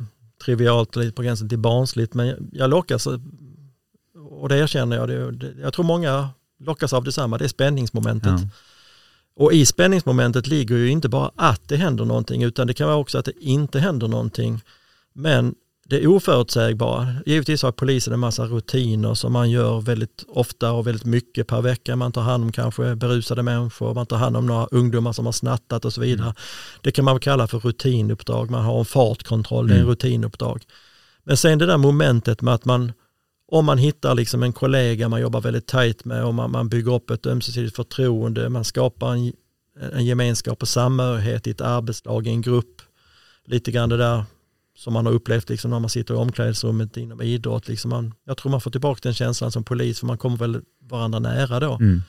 [0.45, 3.07] trivialt och lite på gränsen till barnsligt men jag- jag lockas
[4.29, 5.09] och det erkänner jag.
[5.39, 6.29] Det, jag tror många
[6.59, 8.31] lockas av detsamma, det är spänningsmomentet.
[8.41, 8.47] Ja.
[9.35, 12.97] Och i spänningsmomentet ligger ju inte bara att det händer någonting utan det kan vara
[12.97, 14.61] också att det inte händer någonting.
[15.13, 15.55] Men
[15.91, 21.05] det oförutsägbara, givetvis har polisen en massa rutiner som man gör väldigt ofta och väldigt
[21.05, 21.95] mycket per vecka.
[21.95, 25.33] Man tar hand om kanske berusade människor, man tar hand om några ungdomar som har
[25.33, 26.33] snattat och så vidare.
[26.81, 29.89] Det kan man kalla för rutinuppdrag, man har en fartkontroll, det är en Mm.
[29.91, 30.63] rutinuppdrag.
[31.23, 32.91] Men sen det där momentet med att man,
[33.47, 36.93] om man hittar liksom en kollega man jobbar väldigt tajt med och man, man bygger
[36.93, 39.33] upp ett ömsesidigt förtroende, man skapar en,
[39.93, 42.81] en gemenskap och samhörighet i ett arbetslag, i en grupp.
[43.45, 44.23] Lite grann det där
[44.81, 47.67] som man har upplevt liksom när man sitter i omklädningsrummet inom idrott.
[47.67, 50.61] Liksom man, jag tror man får tillbaka den känslan som polis för man kommer väl
[50.89, 51.73] varandra nära då.
[51.73, 52.01] Mm.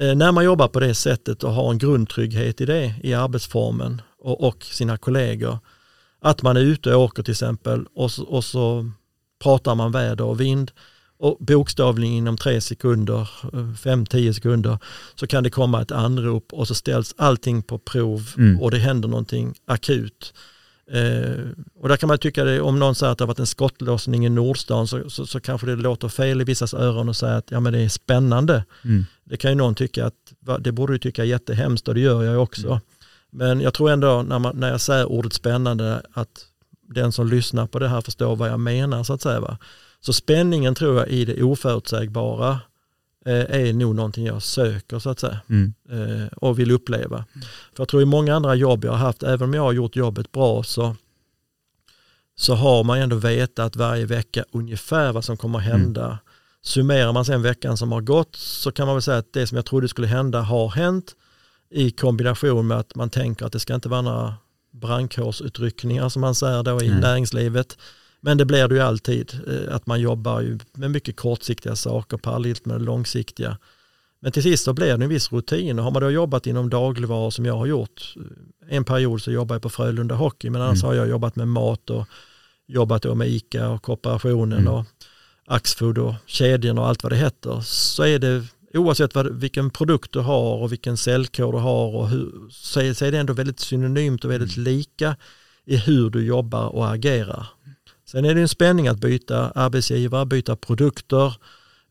[0.00, 4.02] Eh, när man jobbar på det sättet och har en grundtrygghet i det, i arbetsformen
[4.18, 5.58] och, och sina kollegor,
[6.20, 8.90] att man är ute och åker till exempel och så, och så
[9.42, 10.70] pratar man väder och vind
[11.18, 14.78] och bokstavligen inom tre sekunder, eh, fem, tio sekunder
[15.14, 18.60] så kan det komma ett anrop och så ställs allting på prov Mm.
[18.60, 20.34] och det händer någonting akut.
[20.90, 21.44] Eh,
[21.80, 24.26] och där kan man tycka det, om någon säger att det har varit en skottlossning
[24.26, 27.50] i Nordstan så, så, så kanske det låter fel i vissas öron och säga att
[27.50, 28.64] ja, men det är spännande.
[28.84, 29.06] Mm.
[29.24, 30.14] Det kan ju någon tycka att
[30.60, 32.66] det borde du tycka är jättehemskt och det gör jag också.
[32.66, 32.80] Mm.
[33.30, 36.46] Men jag tror ändå när, man, när jag säger ordet spännande att
[36.94, 39.40] den som lyssnar på det här förstår vad jag menar så att säga.
[39.40, 39.58] Va?
[40.00, 42.60] Så spänningen tror jag i det oförutsägbara
[43.32, 45.74] är nog någonting jag söker så att säga Mm.
[45.90, 47.24] eh, och vill uppleva.
[47.74, 49.96] För jag tror i många andra jobb jag har haft, även om jag har gjort
[49.96, 50.96] jobbet bra så,
[52.36, 56.18] så har man ändå vetat varje vecka ungefär vad som kommer att hända.
[56.62, 59.56] Summerar man sen veckan som har gått så kan man väl säga att det som
[59.56, 61.14] jag trodde skulle hända har hänt
[61.70, 64.34] i kombination med att man tänker att det ska inte vara några
[64.72, 67.00] brandkårsutryckningar som man säger då i Nej.
[67.00, 67.78] näringslivet.
[68.20, 72.66] Men det blir det ju alltid, eh, att man jobbar med mycket kortsiktiga saker parallellt
[72.66, 73.58] med det långsiktiga.
[74.20, 76.70] Men till sist så blir det en viss rutin och har man då jobbat inom
[76.70, 80.62] dagligvaror som jag har gjort, eh, en period så jobbade jag på Frölunda Hockey men
[80.62, 80.86] annars Mm.
[80.88, 82.06] har jag jobbat med mat och
[82.68, 84.72] jobbat då med ICA och kooperationen Mm.
[84.74, 84.84] och
[85.50, 88.44] Axfood och kedjorna och allt vad det heter så är det
[88.74, 92.92] oavsett vad, vilken produkt du har och vilken säljkod du har och hur, så, är,
[92.94, 95.16] så är det ändå väldigt synonymt och väldigt lika
[95.64, 97.46] i hur du jobbar och agerar.
[98.10, 101.34] Sen är det en spänning att byta arbetsgivare, byta produkter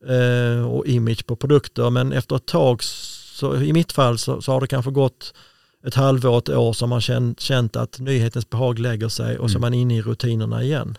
[0.07, 4.51] eh, och image på produkter men efter ett tag, så, i mitt fall så, så
[4.51, 5.34] har det kanske gått
[5.86, 9.57] ett halvår, ett år som man känt, känt att nyhetens behag lägger sig och så
[9.57, 10.97] är man inne i rutinerna igen.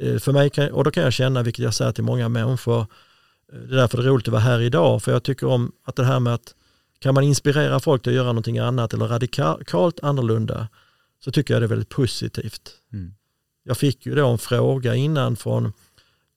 [0.00, 2.80] Eh, För mig kan, och då kan jag känna, vilket jag säger till många människor,
[2.80, 5.72] eh, det är därför det är roligt att vara här idag, för jag tycker om
[5.84, 6.54] att det här med att
[6.98, 10.68] kan man inspirera folk till att göra någonting annat eller radikalt annorlunda
[11.24, 12.70] så tycker jag det är väldigt positivt.
[12.92, 13.14] Mm.
[13.64, 15.72] Jag fick ju då en fråga innan från,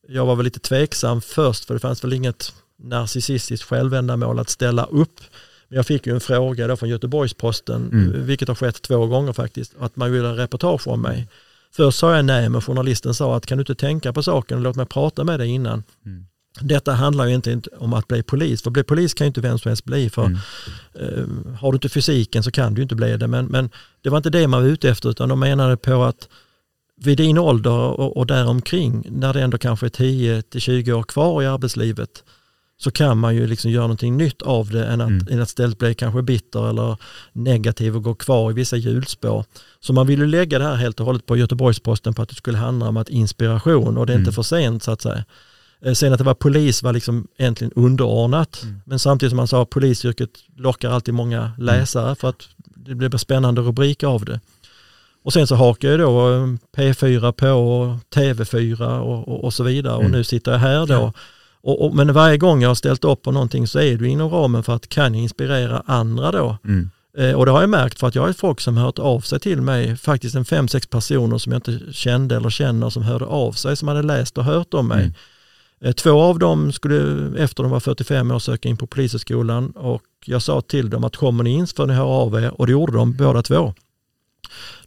[0.08, 2.54] jag var väl lite tveksam först för det fanns väl inget
[2.84, 5.20] narcissistiskt självändamål att ställa upp.
[5.70, 8.26] Men jag fick ju en fråga då från Göteborgs-Posten, Mm.
[8.26, 11.28] vilket har skett två gånger faktiskt, att man ville ha reportage om mig.
[11.72, 14.76] Först sa jag nej, men journalisten sa att kan du inte tänka på saken, låt
[14.76, 15.84] mig prata med dig innan.
[16.06, 16.26] Mm.
[16.62, 19.60] Detta handlar ju inte om att bli polis, för bli polis kan ju inte vem
[19.60, 20.10] som helst bli.
[20.10, 20.38] För Mm.
[20.94, 23.28] eh, har du inte fysiken så kan du inte bli det.
[23.28, 23.70] Men, men
[24.02, 26.30] det var inte det man var ute efter, utan de menade på att
[27.02, 31.46] vid din ålder och, och däromkring, när det ändå kanske är 10-20 år kvar i
[31.46, 32.24] arbetslivet,
[32.80, 35.28] så kan man ju liksom göra någonting nytt av det än att, Mm.
[35.32, 36.98] än att istället bli kanske bitter eller
[37.34, 39.46] negativ och gå kvar i vissa hjulspår.
[39.80, 42.58] Så man ville lägga det här helt och hållet på Göteborgs-Posten på att det skulle
[42.58, 44.34] handla om att inspiration och det är inte Mm.
[44.34, 45.24] för sent så att säga.
[45.82, 48.60] Eh, Sen att det var polis var liksom egentligen underordnat.
[48.64, 48.82] Mm.
[48.86, 53.62] Men samtidigt som man sa polisyrket lockar alltid många läsare för att det blir spännande
[53.62, 54.40] rubriker av det.
[55.28, 56.48] Och sen så hakar jag då eh,
[56.78, 60.12] P4 på och TV4 och, och, och så vidare och Mm.
[60.12, 61.14] nu sitter jag här då.
[61.62, 64.30] Och, och, men varje gång jag har ställt upp på någonting så är det inom
[64.30, 66.58] ramen för att kan jag inspirera andra då.
[66.66, 66.90] Mm.
[67.18, 69.40] Eh, och det har jag märkt för att jag har folk som hört av sig
[69.40, 73.26] till mig, faktiskt en fem, sex personer som jag inte kände eller känner som hörde
[73.26, 75.00] av sig, som hade läst och hört om mig.
[75.04, 75.14] Mm.
[75.82, 76.98] Eh, Två av dem skulle
[77.44, 81.16] efter de var 45 år söka in på polishögskolan och jag sa till dem att
[81.16, 83.74] kommer ni in så får ni höra av er och det gjorde de båda två.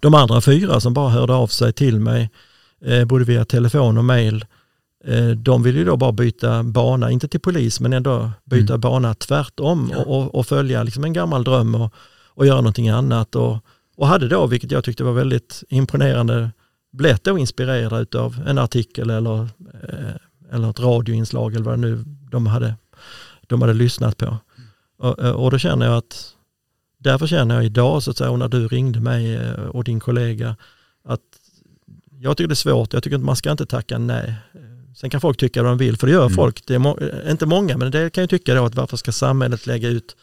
[0.01, 2.31] De andra fyra som bara hörde av sig till mig,
[2.85, 4.45] eh, både via telefon och mail,
[5.05, 8.81] eh, de ville ju då bara byta bana, inte till polis men ändå byta Mm.
[8.81, 11.95] bana tvärtom och, och, och följa liksom en gammal dröm och,
[12.27, 13.35] och göra någonting annat.
[13.37, 13.59] Och,
[13.97, 16.51] och hade då, vilket jag tyckte var väldigt imponerande,
[16.93, 19.41] blivit då inspirerad av en artikel eller,
[19.89, 20.15] eh,
[20.53, 22.75] eller ett radioinslag eller vad det nu de hade,
[23.47, 24.37] de hade lyssnat på.
[24.99, 26.35] Och, eh, och då känner jag att,
[27.01, 30.01] därför känner jag idag, så att säga, och när du ringde mig eh, och din
[30.01, 30.57] kollega,
[31.05, 31.21] att
[32.21, 34.35] jag tycker det är svårt, jag tycker att man ska inte tacka nej.
[34.97, 36.35] Sen kan folk tycka vad de vill, för det gör Mm.
[36.37, 36.67] folk.
[36.67, 39.13] Det är må- eh, inte många, men det kan ju tycka då att varför ska
[39.13, 40.17] samhället lägga ut,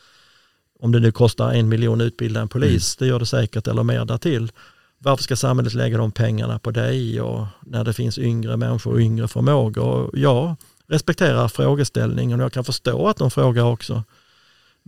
[0.80, 3.84] om det nu kostar en miljon att utbilda en polis, det gör det säkert, eller
[3.84, 4.51] mer därtill.
[4.99, 8.99] Varför ska samhället lägga de pengarna på dig och när det finns yngre människor och
[8.99, 9.84] yngre förmågor?
[9.86, 10.55] Och jag
[10.88, 14.03] respekterar frågeställningen och jag kan förstå att de frågar också.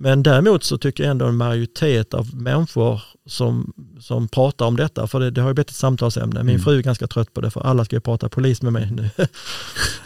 [0.01, 5.07] Men däremot så tycker jag ändå en majoritet av människor som, som pratar om detta,
[5.07, 6.43] för det, det har ju blivit ett samtalsämne.
[6.43, 6.63] Min Mm.
[6.63, 9.09] fru är ganska trött på det, för alla ska ju prata polis med mig nu.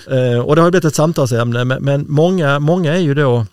[0.08, 3.46] Eh, och det har blivit ett samtalsämne, men, men många, många är ju då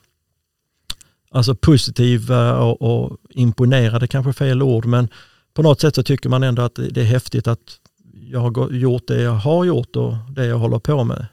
[1.31, 5.09] alltså positiva och, och imponerade, kanske fel ord, men
[5.55, 7.79] på något sätt så tycker man ändå att det det är häftigt att
[8.13, 11.27] jag har gjort det jag har gjort och det jag håller på med.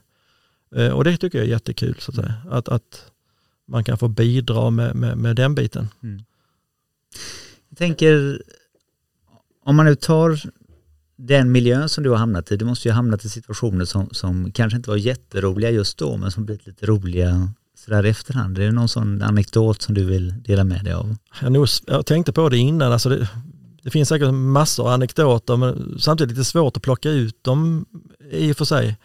[0.76, 2.34] Eh, och det tycker jag är jättekul, så att, säga.
[2.52, 3.12] att, att
[3.68, 5.88] man kan få bidra med, med, med den biten.
[6.04, 6.24] Mm.
[7.70, 8.42] Jag tänker,
[9.64, 10.42] om man nu tar
[11.16, 14.10] den miljön som du har hamnat i, du måste ju ha hamnat i situationer som,
[14.12, 18.58] som kanske inte var jätteroliga just då, men som blivit lite roliga sådär i efterhand.
[18.58, 21.16] Är det någon sån anekdot som du vill dela med dig av?
[21.42, 23.30] Jag, nog, jag tänkte på det innan, alltså det,
[23.82, 27.86] det finns säkert massor av anekdoter, men samtidigt lite svårt att plocka ut dem
[28.32, 28.98] i och för sig.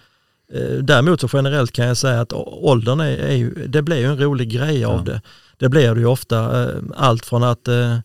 [0.55, 4.07] Eh, däremot så generellt kan jag säga att åldern är, är ju, det blir ju
[4.07, 4.89] en rolig grej ja.
[4.89, 5.21] av det.
[5.57, 6.63] Det blir det ju ofta.
[6.63, 7.99] Eh, allt från att eh,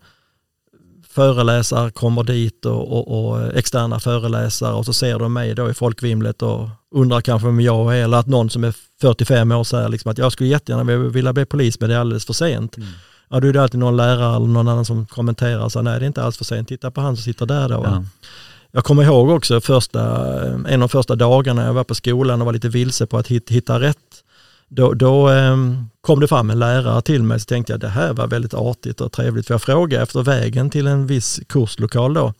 [1.10, 5.74] föreläsare kommer dit och, och, och, externa föreläsare och så ser de mig då i
[5.74, 9.90] folkvimlet och undrar kanske vem jag är eller att någon som är 45 år säger
[9.90, 12.78] liksom att jag skulle jättegärna vilja bli polis men det är alldeles för sent.
[12.78, 12.90] Mm.
[13.30, 16.06] Ja, då är det alltid någon lärare eller någon annan som kommenterar så nej det
[16.06, 17.82] är inte alls för sent, titta på han som sitter där då.
[17.84, 18.04] Ja.
[18.72, 20.02] Jag kommer ihåg också första,
[20.46, 23.28] en av de första dagarna jag var på skolan och var lite vilse på att
[23.28, 24.24] hitta rätt.
[24.70, 28.14] Då, då um, kom det fram en lärare till mig så tänkte jag det här
[28.14, 32.34] var väldigt artigt och trevligt för jag frågade efter vägen till en viss kurslokal då.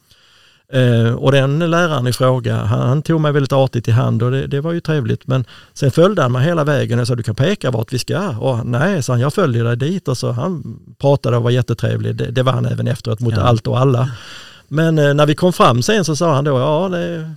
[0.76, 4.32] Uh, och den läraren i fråga, han, han, tog mig väldigt artigt i hand och
[4.32, 5.28] det, det, var ju trevligt.
[5.28, 8.30] Men sen följde han mig hela vägen och sa du kan peka vart vi ska.
[8.30, 12.16] Och nej, sa han, jag följer dig dit och så han pratade och var jättetrevlig.
[12.16, 13.42] Det, det var han även efteråt mot ja.
[13.42, 14.10] allt och alla.
[14.68, 17.32] Men eh, när vi kom fram sen så sa han då, ja, det,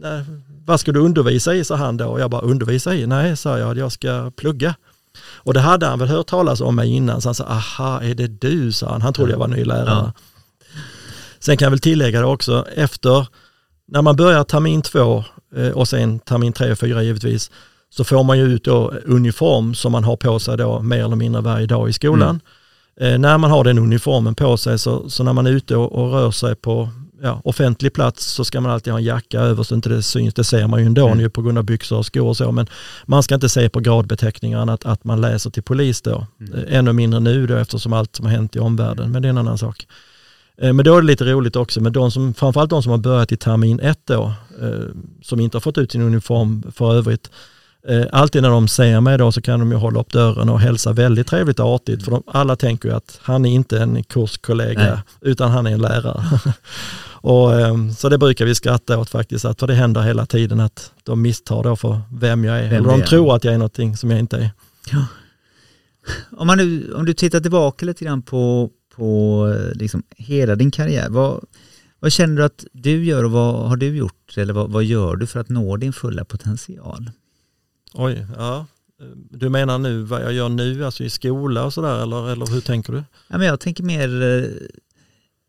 [0.00, 0.24] det,
[0.64, 2.06] vad ska du undervisa i, sa han då.
[2.06, 3.06] Och jag bara, undervisa i?
[3.06, 4.74] Nej, sa jag, jag ska plugga.
[5.34, 8.14] Och det hade han väl hört talas om mig innan, så han sa, aha, är
[8.14, 9.02] det du, sa han.
[9.02, 9.84] Han trodde jag var ny lärare.
[9.88, 10.12] Ja.
[11.38, 13.26] Sen kan jag väl tillägga det också, efter,
[13.88, 15.24] när man börjar termin två
[15.56, 17.50] eh, och sen termin tre och fyra givetvis,
[17.90, 21.16] så får man ju ut då uniform som man har på sig då mer eller
[21.16, 22.30] mindre varje dag i skolan.
[22.30, 22.40] Mm.
[23.00, 25.92] Eh, när man har den uniformen på sig så, så när man är ute och,
[25.92, 26.88] och rör sig på
[27.22, 30.34] ja, offentlig plats så ska man alltid ha en jacka över så inte det syns.
[30.34, 31.30] Det ser man ju ändå mm.
[31.30, 32.52] på grund av byxor och skor och så.
[32.52, 32.66] Men
[33.06, 36.26] man ska inte se på gradbeteckningarna att, att man läser till polis då.
[36.40, 36.54] Mm.
[36.54, 39.10] Eh, ännu mindre nu då eftersom allt som har hänt i omvärlden.
[39.10, 39.86] Men det är en annan sak.
[40.58, 42.98] Eh, men då är det lite roligt också med de som, framförallt de som har
[42.98, 44.34] börjat i termin ett då,
[45.22, 47.30] som inte har fått ut sin uniform för övrigt,
[47.88, 50.60] Eh, alltid när de ser mig då så kan de ju hålla upp dörren och
[50.60, 54.04] hälsa väldigt trevligt och artigt för de, alla tänker ju att han är inte en
[54.04, 54.98] kurskollega Nej.
[55.20, 56.24] utan han är en lärare.
[57.10, 60.60] och, ehm, så det brukar vi skratta åt faktiskt, att för det händer hela tiden
[60.60, 62.70] att de misstar då för vem jag är.
[62.70, 64.50] Vem Eller de tror att jag är någonting som jag inte är.
[64.90, 65.06] Ja.
[66.36, 70.70] Om, man nu, om du tittar tillbaka lite grann på, på eh, liksom hela din
[70.70, 71.44] karriär, vad,
[72.00, 75.16] vad känner du att du gör och vad har du gjort eller vad, vad gör
[75.16, 77.10] du för att nå din fulla potential?
[77.94, 78.66] Oj, ja.
[79.30, 82.60] Du menar nu vad jag gör nu, alltså i skola och sådär, eller, eller hur
[82.60, 83.04] tänker du?
[83.28, 84.50] Ja, men jag tänker mer, jag eh,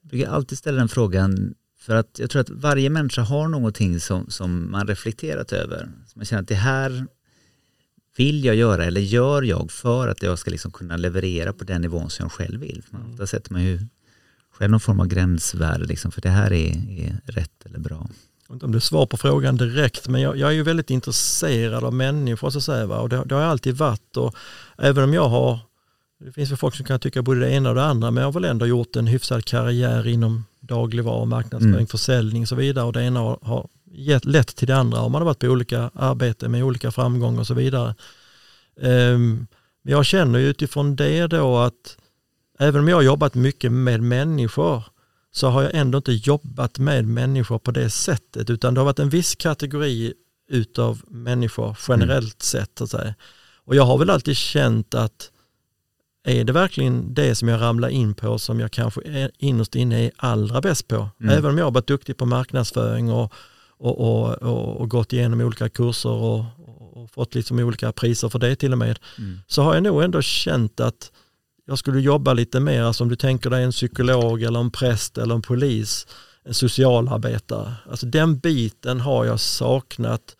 [0.01, 4.29] brukar alltid ställa den frågan, för att jag tror att varje människa har någonting som,
[4.29, 5.79] som man reflekterat över.
[5.83, 7.07] Som man känner att det här
[8.17, 11.81] vill jag göra eller gör jag för att jag ska liksom kunna leverera på den
[11.81, 12.83] nivån som jag själv vill.
[12.93, 13.15] Mm.
[13.15, 13.79] Där sätter man ju
[14.51, 16.69] själv någon form av gränsvärde, liksom, för det här är,
[16.99, 18.09] är rätt eller bra
[18.53, 20.89] vet inte om det är svar på frågan direkt, men jag, jag är ju väldigt
[20.89, 22.99] intresserad av människor så att säga, va?
[22.99, 24.17] och det, det har jag alltid varit.
[24.17, 24.35] Och
[24.77, 25.59] även om jag har,
[26.19, 28.27] det finns väl folk som kan tycka både det ena och det andra, men jag
[28.27, 31.87] har väl ändå gjort en hyfsad karriär inom dagligvaror, marknadsföring, mm.
[31.87, 32.85] försäljning och så vidare.
[32.85, 35.47] Och det ena har, har gett, lett till det andra och man har varit på
[35.47, 37.95] olika arbeten med olika framgångar och så vidare.
[38.81, 39.47] Um,
[39.83, 41.97] jag känner ju utifrån det då att
[42.59, 44.83] även om jag har jobbat mycket med människor
[45.35, 48.99] så har jag ändå inte jobbat med människor på det sättet utan det har varit
[48.99, 50.13] en viss kategori
[50.49, 52.65] utav människor generellt mm.
[52.65, 52.71] sett.
[52.77, 53.15] Så att säga.
[53.65, 55.31] Och jag har väl alltid känt att
[56.23, 60.05] är det verkligen det som jag ramlar in på som jag kanske är innerst inne
[60.05, 61.09] är allra bäst på?
[61.19, 61.37] Mm.
[61.37, 63.33] Även om jag har varit duktig på marknadsföring och,
[63.77, 66.45] och, och, och, och gått igenom olika kurser och,
[66.93, 69.39] och fått liksom olika priser för det till och med, mm.
[69.47, 71.11] så har jag nog ändå känt att
[71.65, 75.17] jag skulle jobba lite mer, alltså om du tänker dig en psykolog eller en präst
[75.17, 76.07] eller en polis,
[76.45, 77.73] en socialarbetare.
[77.89, 80.35] Alltså den biten har jag saknat.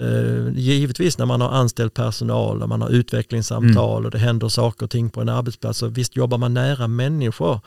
[0.00, 4.04] Eh, givetvis när man har anställd personal, när man har utvecklingssamtal mm.
[4.04, 5.78] och det händer saker och ting på en arbetsplats.
[5.78, 7.60] Så visst jobbar man nära människor.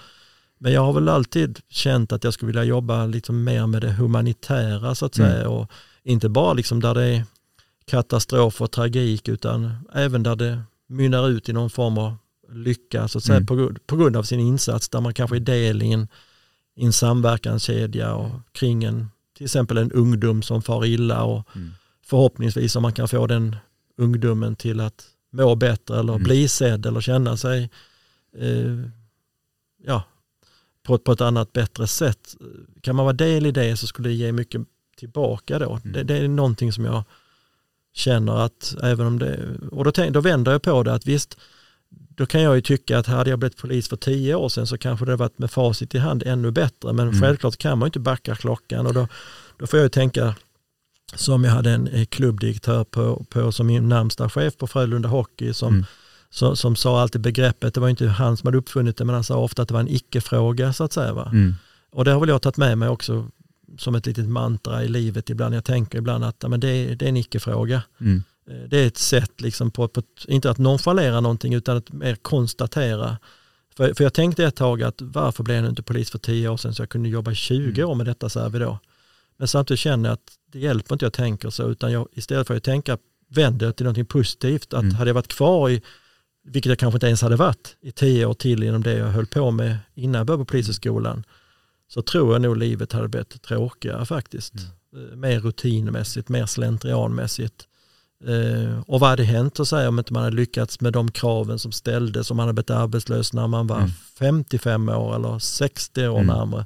[0.57, 3.91] Men jag har väl alltid känt att jag skulle vilja jobba liksom mer med det
[3.91, 5.31] humanitära så att mm.
[5.31, 5.49] säga.
[5.49, 5.71] Och
[6.03, 7.23] inte bara liksom där det är
[7.85, 12.15] katastrof och tragik utan även där det mynnar ut i någon form av
[12.53, 13.45] lycka så att säga, mm.
[13.45, 16.07] på, på, grund av sin insats där man kanske är del i en,
[16.75, 21.71] i en samverkanskedja och kring en, till exempel en ungdom som far illa och mm.
[22.05, 23.55] förhoppningsvis om man kan få den
[23.97, 26.23] ungdomen till att må bättre eller mm.
[26.23, 27.69] bli sedd eller känna sig
[28.37, 28.79] eh,
[29.83, 30.03] ja,
[30.83, 32.35] på, på ett annat bättre sätt.
[32.81, 34.61] Kan man vara del i det så skulle det ge mycket
[34.97, 35.79] tillbaka då.
[35.83, 35.93] Mm.
[35.93, 37.03] Det, det är någonting som jag
[37.93, 41.39] känner att även om det, och då, tänk, då vänder jag på det att visst,
[42.15, 44.77] då kan jag ju tycka att hade jag blivit polis för tio år sedan så
[44.77, 46.93] kanske det varit med facit i hand ännu bättre.
[46.93, 47.21] Men Mm.
[47.21, 49.07] självklart kan man ju inte backa klockan och då,
[49.59, 50.35] då får jag ju tänka
[51.15, 55.53] som jag hade en eh, klubbdirektör på, på som min närmsta chef på Frölunda Hockey
[55.53, 55.85] som, Mm.
[56.29, 59.23] som, som sa alltid begreppet, det var inte han som hade uppfunnit det men han
[59.23, 61.13] sa ofta att det var en icke-fråga så att säga.
[61.13, 61.29] Va?
[61.31, 61.55] Mm.
[61.91, 63.27] Och det har väl jag tagit med mig också
[63.77, 65.55] som ett litet mantra i livet ibland.
[65.55, 67.81] Jag tänker ibland att men det, är- det är en icke-fråga.
[68.01, 68.23] Mm.
[68.51, 72.15] Eh, Det är ett sätt, liksom på, på, inte att nonchalera någonting utan att mer
[72.15, 73.17] konstatera.
[73.77, 76.57] För, för jag tänkte ett tag att varför blev jag inte polis för tio år
[76.57, 78.79] sedan så jag kunde jobba i 20 år med detta så här vi då.
[79.37, 82.55] Men samtidigt känner jag att det hjälper inte jag tänker så utan jag, istället för
[82.57, 82.97] att tänka
[83.29, 84.73] vänder jag till någonting positivt.
[84.73, 84.95] Att Mm.
[84.95, 85.81] hade jag varit kvar i,
[86.43, 89.25] vilket jag kanske inte ens hade varit, i tio år till inom det jag höll
[89.25, 91.23] på med innan jag började på polishögskolan
[91.87, 94.53] så tror jag nog livet hade blivit tråkigare faktiskt.
[94.55, 97.67] Eh, Mer rutinmässigt, mer slentrianmässigt.
[98.27, 101.59] Eh, och vad hade hänt att säga om inte man hade lyckats med de kraven
[101.59, 103.89] som ställdes, om man hade blivit arbetslös när man var Mm.
[104.19, 106.27] 55 år eller 60 år Mm.
[106.27, 106.65] närmare.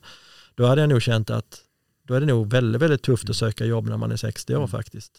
[0.55, 1.61] Då hade jag nog känt att
[2.07, 4.57] då är det nog väldigt, väldigt tufft att söka jobb när man är 60 år
[4.57, 4.67] Mm.
[4.69, 5.11] faktiskt.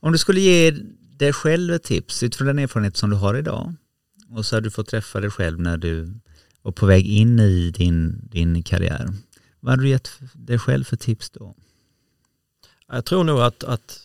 [0.00, 0.70] Om du skulle ge
[1.16, 3.74] dig själv ett tips utifrån den erfarenhet som du har idag
[4.30, 6.14] och så har du fått träffa dig själv när du
[6.62, 9.08] var på väg in i din, din karriär.
[9.60, 11.54] Vad hade du gett dig själv för tips då?
[12.88, 14.00] Jag tror nog att, att,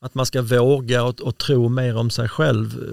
[0.00, 2.84] att man ska våga och, och tro mer om sig själv.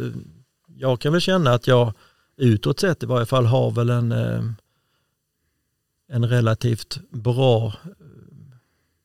[0.75, 1.93] Jag kan väl känna att jag
[2.37, 4.43] utåt sett i varje fall har väl en, eh,
[6.09, 7.73] en relativt bra,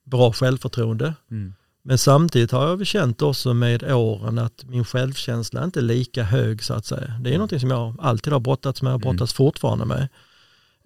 [0.05, 1.14] bra självförtroende.
[1.30, 1.55] Mm.
[1.82, 6.22] Men samtidigt har jag väl känt också med åren att min självkänsla inte är lika
[6.22, 7.14] hög så att säga.
[7.20, 9.16] Det är någonting som jag alltid har brottats med och Mm.
[9.16, 10.09] brottas fortfarande med.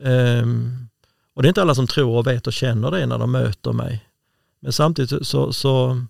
[0.03, 0.89] Ehm,
[1.35, 3.73] och det är inte alla som tror och vet och känner det när de möter
[3.73, 4.09] mig.
[4.61, 6.05] Men samtidigt så, så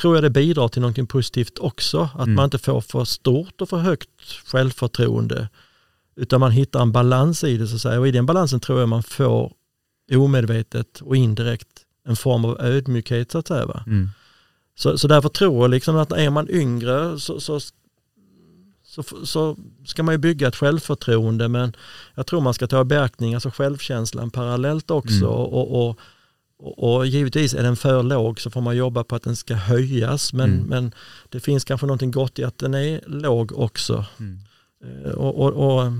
[0.00, 2.08] tror jag det bidrar till någonting positivt också.
[2.14, 2.34] Att Mm.
[2.34, 4.08] man inte får för stort och för högt
[4.46, 5.48] självförtroende.
[6.16, 8.00] Utan man hittar en balans i det så att säga.
[8.00, 9.52] Och i den balansen tror jag man får
[10.16, 11.68] omedvetet och indirekt
[12.06, 13.82] en form av ödmjukhet så att säga.
[13.86, 14.08] Mm.
[14.78, 17.60] Så, så därför tror jag liksom att är man yngre så, så,
[18.84, 21.76] så, så ska man ju bygga ett självförtroende men
[22.14, 25.28] jag tror man ska ta i beaktning alltså självkänslan parallellt också Mm.
[25.28, 25.98] och, och,
[26.62, 30.32] och, givetvis är den för låg så får man jobba på att den ska höjas
[30.32, 30.66] men, Mm.
[30.66, 30.94] men
[31.28, 34.04] det finns kanske någonting gott i att den är låg också.
[34.20, 34.38] Mm.
[34.84, 35.92] Eh, Och, och, och,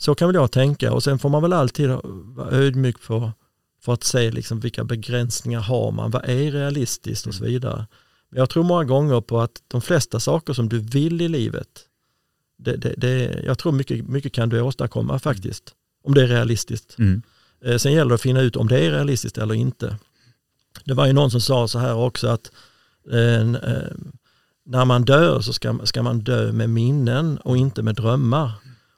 [0.00, 1.88] så kan väl jag tänka och sen får man väl alltid
[2.36, 3.32] vara ödmjuk på
[3.80, 7.86] för att se liksom vilka begränsningar har man, vad är realistiskt och så vidare.
[8.30, 11.68] Men jag tror många gånger på att de flesta saker som du vill i livet,
[12.58, 16.98] det, det, det, jag tror mycket, mycket kan du åstadkomma faktiskt, om det är realistiskt.
[16.98, 17.22] Mm.
[17.64, 19.96] Eh, sen gäller det att finna ut om det är realistiskt eller inte.
[20.84, 22.50] Det var ju någon som sa så här också att
[23.12, 23.92] eh, eh,
[24.66, 28.52] när man dör så ska, ska man dö med minnen och inte med drömmar.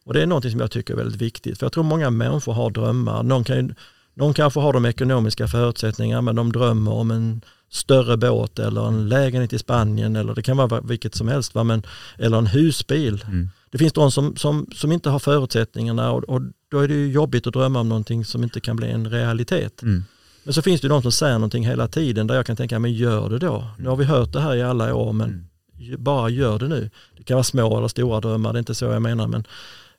[0.05, 1.59] Och det är någonting som jag tycker är väldigt viktigt.
[1.59, 3.23] För jag tror många människor har drömmar.
[3.23, 3.75] Någon, kan ju,
[4.15, 7.41] någon kanske har de ekonomiska förutsättningarna men de drömmer om en
[7.71, 11.55] större båt eller en lägenhet i Spanien eller det kan vara vilket som helst.
[11.55, 11.65] Va?
[11.65, 11.83] Men,
[12.19, 13.25] eller en husbil.
[13.27, 13.51] Mm.
[13.73, 16.41] Det finns de som, som, som inte har förutsättningarna och, och
[16.71, 19.83] då är det ju jobbigt att drömma om någonting som inte kan bli en realitet.
[19.83, 20.05] Mm.
[20.45, 22.79] Men så finns det ju de som säger någonting hela tiden där jag kan tänka,
[22.79, 23.65] men gör det då.
[23.79, 25.47] Nu har vi hört det här i alla år, men
[25.81, 26.05] Mm.
[26.05, 26.91] bara gör det nu.
[27.17, 29.27] Det kan vara små eller stora drömmar, det är inte så jag menar.
[29.27, 29.45] Men,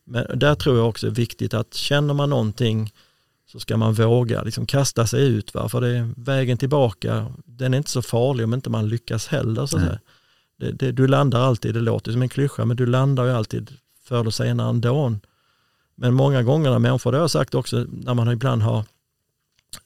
[0.05, 2.93] men där tror jag också är viktigt att känner man någonting
[3.51, 5.53] så ska man våga liksom kasta sig ut.
[5.53, 5.69] Va?
[5.69, 9.65] För det vägen tillbaka, den är inte så farlig om inte man lyckas heller.
[9.65, 9.99] Så att.
[10.61, 13.71] Det, det, du landar alltid, det låter som en klyscha, men du landar ju alltid
[14.03, 15.15] förr eller senare ändå.
[15.95, 18.85] Men många gånger när människor, det har jag sagt också, när man ibland har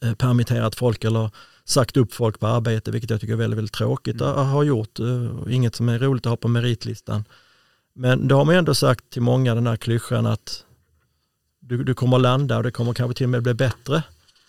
[0.03, 1.29] eh, permitterat folk eller
[1.65, 4.99] sagt upp folk på arbete, vilket jag tycker är väldigt, väldigt tråkigt att ha gjort.
[4.99, 7.23] eh, Inget som är roligt att ha på meritlistan.
[7.93, 10.65] Men då har man ändå sagt till många den här klyschan att
[11.59, 14.03] du, du kommer landa och det kommer kanske till och med bli bättre.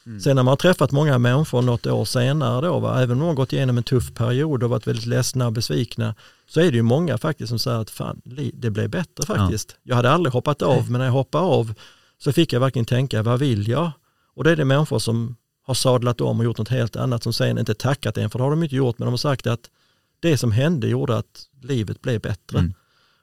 [0.06, 0.20] Mm.
[0.20, 3.26] Sen när man har träffat många människor något år senare då, va, även om de
[3.26, 6.14] har gått igenom en tuff period och varit väldigt ledsna och besvikna,
[6.48, 8.20] så är det ju många faktiskt som säger att fan,
[8.52, 9.76] det blev bättre faktiskt.
[9.82, 11.74] Jag hade aldrig hoppat av, men när jag hoppade av
[12.18, 13.90] så fick jag verkligen tänka, vad vill jag?
[14.34, 15.36] Och det är det människor som
[15.66, 18.44] har sadlat om och gjort något helt annat som sen inte tackat en, för det
[18.44, 19.70] har de inte gjort, men de har sagt att
[20.20, 22.58] det som hände gjorde att livet blev bättre.
[22.58, 22.74] Mm.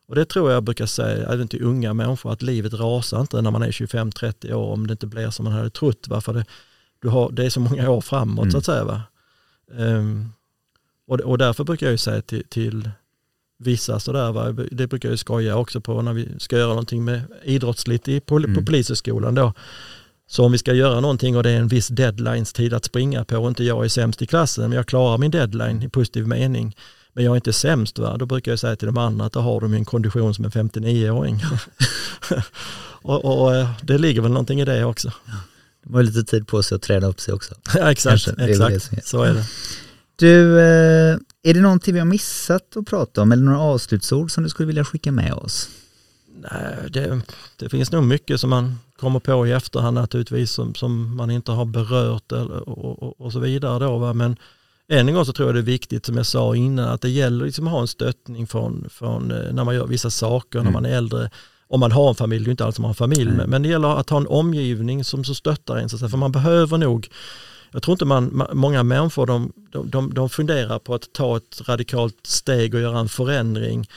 [0.08, 3.52] Och det tror jag brukar säga även till unga människor att livet rasar inte när
[3.52, 6.08] man är 25-30 år om det inte blir som man hade trott.
[6.08, 6.22] Va?
[6.22, 6.46] För det,
[7.04, 8.52] du har, det är så många år framåt Mm.
[8.52, 8.84] så att säga.
[8.84, 9.02] Va?
[9.80, 10.30] Ehm,
[11.08, 12.90] och, och därför brukar jag ju säga till, till
[13.60, 14.52] vissa sådär, va?
[14.72, 18.20] det brukar jag ju skoja också på när vi ska göra någonting med idrottsligt i,
[18.20, 18.56] pol, Mm.
[18.56, 19.54] på polishögskolan då.
[20.28, 23.26] Så om vi ska göra någonting och det är en viss deadlines tid att springa
[23.26, 26.28] på och inte jag är sämst i klassen, men jag klarar min deadline i positiv
[26.28, 26.76] mening,
[27.14, 28.18] men jag är inte sämst, va?
[28.18, 30.52] då brukar jag säga till de andra att då har de en kondition som en
[30.52, 31.40] 59-åring.
[33.02, 35.12] och, och, eh, det ligger väl någonting i det också.
[35.26, 35.34] Ja.
[35.84, 37.56] De har lite tid på sig att träna upp sig också.
[37.76, 38.94] ja, exakt, exakt.
[38.94, 39.46] Är så är det.
[40.16, 44.44] Du, eh, är det någonting vi har missat att prata om eller några avslutsord som
[44.44, 45.70] du skulle vilja skicka med oss?
[46.52, 47.22] Nej, det,
[47.58, 51.52] det finns nog mycket som man kommer på i efterhand naturligtvis som, som man inte
[51.52, 53.80] har berört eller, och, och, och, så vidare.
[53.86, 54.14] Då, va?
[54.14, 54.36] Men
[54.88, 57.10] än en gång så tror jag det är viktigt som jag sa innan att det
[57.10, 60.66] gäller liksom att ha en stöttning från, från eh, när man gör vissa saker, mm.
[60.66, 61.30] när man är äldre.
[61.74, 63.50] Om man har en familj, det är inte allt som har en familj, mm.
[63.50, 65.90] men det gäller att ha en omgivning som så stöttar en.
[65.90, 67.10] Så för man behöver nog
[67.72, 69.54] jag tror inte man, många människor de,
[69.86, 73.88] de, de funderar på att ta ett radikalt steg och göra en förändring.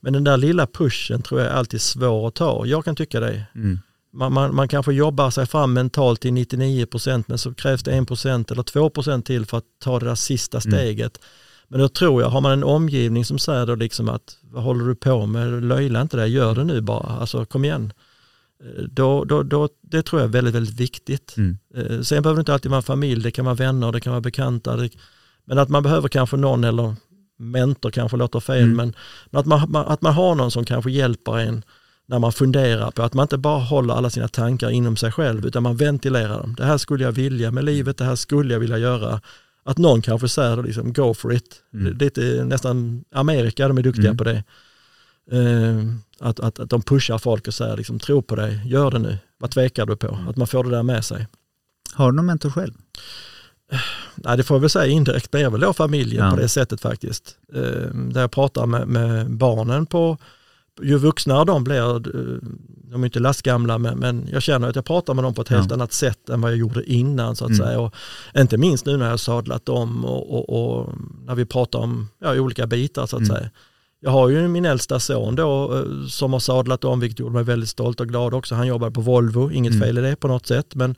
[0.00, 2.66] Men den där lilla pushen tror jag är alltid svår att ta.
[2.66, 3.46] Jag kan tycka det.
[3.54, 3.78] Mm.
[4.12, 8.52] Man, man, man kanske jobbar sig fram mentalt till 99% men så krävs det 1%
[8.52, 10.72] eller 2% till för att ta det där sista mm.
[10.72, 11.18] steget.
[11.18, 11.28] Mm.
[11.68, 14.84] Men då tror jag, har man en omgivning som säger då liksom att vad håller
[14.84, 17.92] du på med, löjla inte det, gör det nu bara, alltså kom igen.
[18.64, 21.36] Eh, då, då, då, det tror jag är väldigt, väldigt viktigt.
[21.36, 21.58] Mm.
[21.74, 24.20] Eh, sen behöver det inte alltid vara familj, det kan vara vänner, det kan vara
[24.20, 24.76] bekanta.
[24.76, 24.90] Det,
[25.44, 26.94] men att man behöver kanske någon, eller
[27.38, 28.76] mentor kanske låter fel, mm.
[28.76, 28.94] men,
[29.30, 31.64] men att, man, att man har någon som kanske hjälper en
[32.06, 35.46] när man funderar på att man inte bara håller alla sina tankar inom sig själv
[35.46, 36.54] utan man ventilerar dem.
[36.56, 39.20] Det här skulle jag vilja med livet, det här skulle jag vilja göra.
[39.64, 41.62] Att någon kanske säger liksom go for it.
[41.74, 41.98] Mm.
[41.98, 44.16] Det är nästan Amerika, de är duktiga mm.
[44.16, 44.44] på det.
[45.32, 48.98] Uh, att, att, att de pushar folk och säger liksom, tro på dig, gör det
[48.98, 50.14] nu, vad tvekar du på?
[50.14, 50.28] Mm.
[50.28, 51.26] Att man får det där med sig.
[51.92, 52.72] Har du någon mentor själv?
[54.14, 56.30] Nej, det får jag väl säga indirekt blir väl då familjen ja.
[56.30, 57.36] på det sättet faktiskt.
[57.56, 60.18] Uh, där jag pratar med, med barnen på
[60.82, 62.38] ju vuxnare de blir, eh,
[62.90, 65.48] de är inte lastgamla, men, men jag känner att jag pratar med dem på ett
[65.48, 65.74] helt ja.
[65.74, 67.66] annat sätt än vad jag gjorde innan så att mm.
[67.66, 67.80] säga.
[67.80, 67.94] Och
[68.36, 70.94] inte minst nu när jag sadlat om och, och, och
[71.24, 73.36] när vi pratar om ja, olika bitar så att mm.
[73.36, 73.50] säga.
[74.00, 77.44] Jag har ju min äldsta son då eh, som har sadlat om, vilket gjorde mig
[77.44, 78.54] väldigt stolt och glad också.
[78.54, 79.82] Han jobbar på Volvo, inget mm.
[79.82, 80.94] fel i det på något sätt, men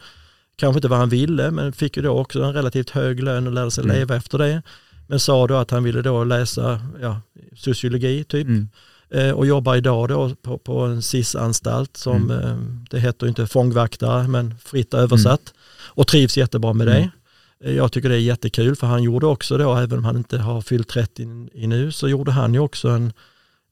[0.56, 3.52] kanske inte vad han ville, men fick ju då också en relativt hög lön och
[3.52, 3.96] lärde sig mm.
[3.96, 4.62] leva efter det.
[5.06, 7.20] Men sa då att han ville då läsa ja,
[7.56, 8.46] sociologi typ.
[9.10, 12.44] Eh, och jobbar idag då på, på en SIS-anstalt som mm.
[12.44, 12.56] eh,
[12.90, 15.56] det heter inte fångvaktare men fritt översatt mm.
[15.84, 16.96] och trivs jättebra med det.
[16.96, 17.10] Mm.
[17.64, 20.38] Eh, jag tycker det är jättekul för han gjorde också då, även om han inte
[20.38, 23.12] har fyllt 30 i nu, så gjorde han ju också en,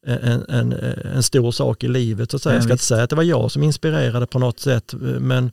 [0.07, 0.73] en, en,
[1.15, 2.31] en stor sak i livet.
[2.31, 2.55] Så att säga.
[2.55, 5.53] jag ska inte säga att det var jag som inspirerade på något sätt, men,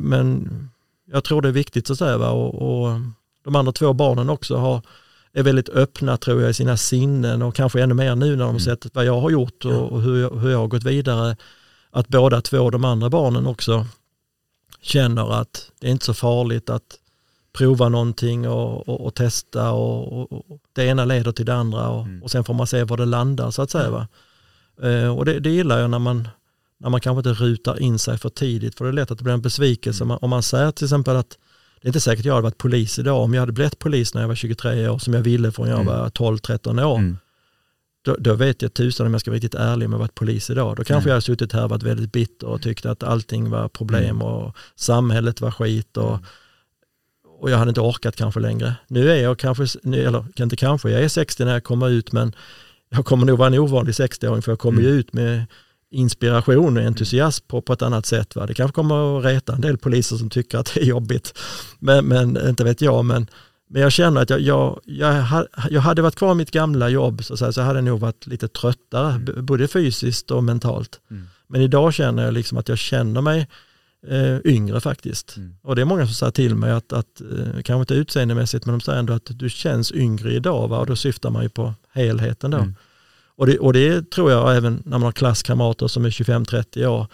[0.00, 0.48] men
[1.12, 2.18] jag tror det är viktigt så att säga.
[2.18, 2.30] Va?
[2.30, 3.00] Och, och
[3.44, 4.82] de andra två barnen också har
[5.32, 8.50] är väldigt öppna tror jag i sina sinnen och kanske ännu mer nu när de
[8.50, 8.60] mm.
[8.60, 11.36] sett vad jag har gjort och, och hur, jag, hur jag har gått vidare.
[11.90, 13.86] Att båda två, de andra barnen också
[14.82, 16.98] känner att det är inte så farligt att
[17.52, 22.02] prova någonting och, och, och testa och, och, det ena leder till det andra och,
[22.02, 22.22] mm.
[22.22, 23.90] och sen får man se var det landar så att säga.
[23.90, 24.08] Va?
[24.82, 26.28] Eh, och det, det gillar jag när man,
[26.78, 29.24] när man kanske inte rutar in sig för tidigt för det är lätt att det
[29.24, 30.18] blir en besvikelse mm.
[30.20, 31.38] om man säger till exempel att
[31.82, 33.22] det är inte säkert jag hade varit polis idag.
[33.22, 35.80] Om jag hade blivit polis när jag var 23 år, som jag ville från jag
[35.80, 35.86] mm.
[35.86, 37.18] var 12-13 år, mm.
[38.04, 40.50] då, då, vet jag tusan om jag ska vara riktigt ärlig om jag varit polis
[40.50, 40.76] idag.
[40.76, 41.08] Då kanske mm.
[41.08, 44.22] jag hade suttit här och varit väldigt bitter och tyckt att allting var problem mm.
[44.22, 46.24] och samhället var skit och, mm.
[47.40, 48.74] och jag hade inte orkat kanske längre.
[48.88, 52.32] Nu är jag kanske, eller inte kanske, jag är 60 när jag kommer ut men
[52.88, 54.98] jag kommer nog vara en ovanlig 60-åring för jag kommer ju mm.
[54.98, 55.44] ut med
[55.92, 58.36] inspiration och entusiasm på, på ett annat sätt.
[58.36, 58.46] Va?
[58.46, 61.38] Det kanske kommer att reta en del poliser som tycker att det är jobbigt,
[61.78, 63.04] men, men inte vet jag.
[63.04, 63.26] Men,
[63.70, 67.24] men jag känner att jag, jag, jag, jag hade varit kvar i mitt gamla jobb
[67.24, 69.46] så, så, så hade jag nog varit lite tröttare, mm.
[69.46, 71.00] både fysiskt och mentalt.
[71.10, 71.28] Mm.
[71.48, 73.48] Men idag känner jag liksom att jag känner mig
[74.08, 75.36] eh, yngre faktiskt.
[75.36, 75.56] Mm.
[75.62, 78.78] Och det är många som säger till mig att, att eh, kanske inte utseendemässigt, men
[78.78, 80.78] de säger ändå att du känns yngre idag va?
[80.78, 82.58] och då syftar man ju på helheten då.
[82.58, 82.74] Mm.
[83.36, 87.06] Och det, och det tror jag även när man har klasskamrater som är 25-30 år,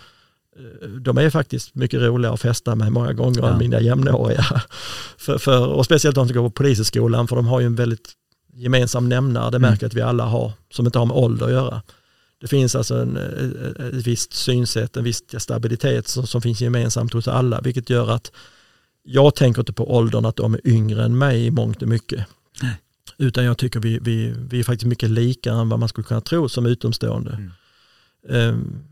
[0.57, 3.49] eh, de är faktiskt mycket roliga att festa med många gånger ja.
[3.49, 4.45] än mina jämnåriga.
[5.19, 8.12] för, för, och speciellt de som går på polishögskolan för de har ju en väldigt
[8.55, 9.71] gemensam nämnare, det mm.
[9.71, 9.89] märker mm.
[9.89, 11.83] att vi alla har, som inte har med ålder att göra.
[12.41, 17.12] Det finns alltså en, eh, ett visst synsätt, en viss stabilitet som, som finns gemensamt
[17.12, 18.33] hos alla, vilket gör att
[19.03, 22.27] jag tänker inte på åldern att de är yngre än mig i mångt och mycket.
[22.62, 22.77] Nej.
[23.19, 26.21] Utan jag tycker vi, vi, vi är faktiskt mycket lika än vad man skulle kunna
[26.21, 27.51] tro som utomstående.
[28.29, 28.55] Mm.
[28.55, 28.85] Um,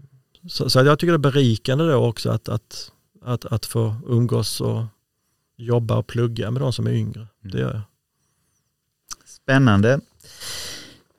[0.49, 4.61] så, så, jag tycker det är berikande då också att, att, att, att få umgås
[4.61, 4.85] och
[5.57, 7.21] jobba och plugga med de som är yngre.
[7.21, 7.53] Mm.
[7.53, 7.83] Det gör jag.
[9.25, 10.01] Spännande.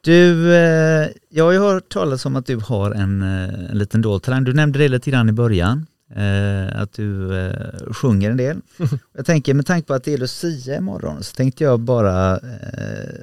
[0.02, 4.02] Du, eh, jag har ju hört talas om att du har en, eh, en liten
[4.02, 4.44] dold talang.
[4.44, 5.86] Du nämnde det lite grann i början.
[6.16, 8.62] Eh, att du eh, sjunger en del.
[9.14, 13.16] Jag tänker med tanke på att det är Lucia imorgon så tänkte jag bara eh,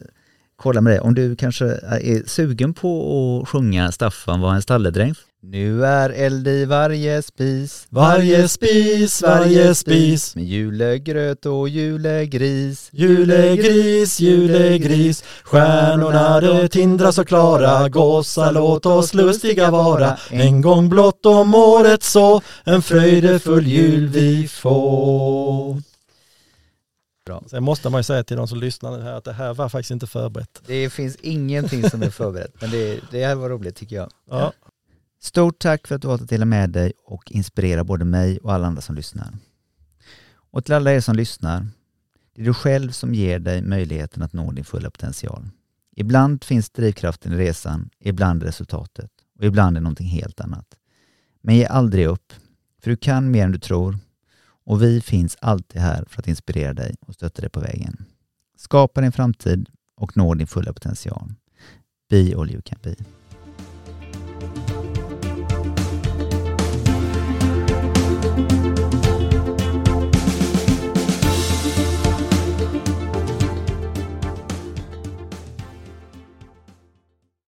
[0.56, 5.14] kolla med dig om du kanske är sugen på att sjunga Staffan var en stalledräng.
[5.46, 10.36] Nu är eld i varje spis, Varje spis, varje spis.
[10.36, 12.88] med julegröt och julegris.
[12.92, 21.26] Julegris, julegris, stjärnorna de tindrar så klara, gossar låt oss lustiga vara, en gång blott
[21.26, 25.82] om året så, en fröjdefull jul vi får.
[27.26, 27.42] Bra.
[27.46, 29.68] Sen måste man ju säga till de som lyssnar nu här att det här var
[29.68, 30.62] faktiskt inte förberett.
[30.66, 34.08] Det finns ingenting som är förberett, men det, det här var roligt tycker jag.
[34.30, 34.52] Ja,
[35.24, 38.52] Stort tack för att du valt att dela med dig och inspirera både mig och
[38.52, 39.34] alla andra som lyssnar.
[40.50, 41.66] Och till alla er som lyssnar,
[42.34, 45.48] det är du själv som ger dig möjligheten att nå din fulla potential.
[45.96, 50.66] Ibland finns drivkraften i resan, ibland resultatet och ibland är någonting helt annat.
[51.42, 52.32] Men ge aldrig upp,
[52.82, 53.98] för du kan mer än du tror
[54.64, 58.04] och vi finns alltid här för att inspirera dig och stötta dig på vägen.
[58.56, 61.32] Skapa din framtid och nå din fulla potential.
[62.10, 62.94] Be all you can be.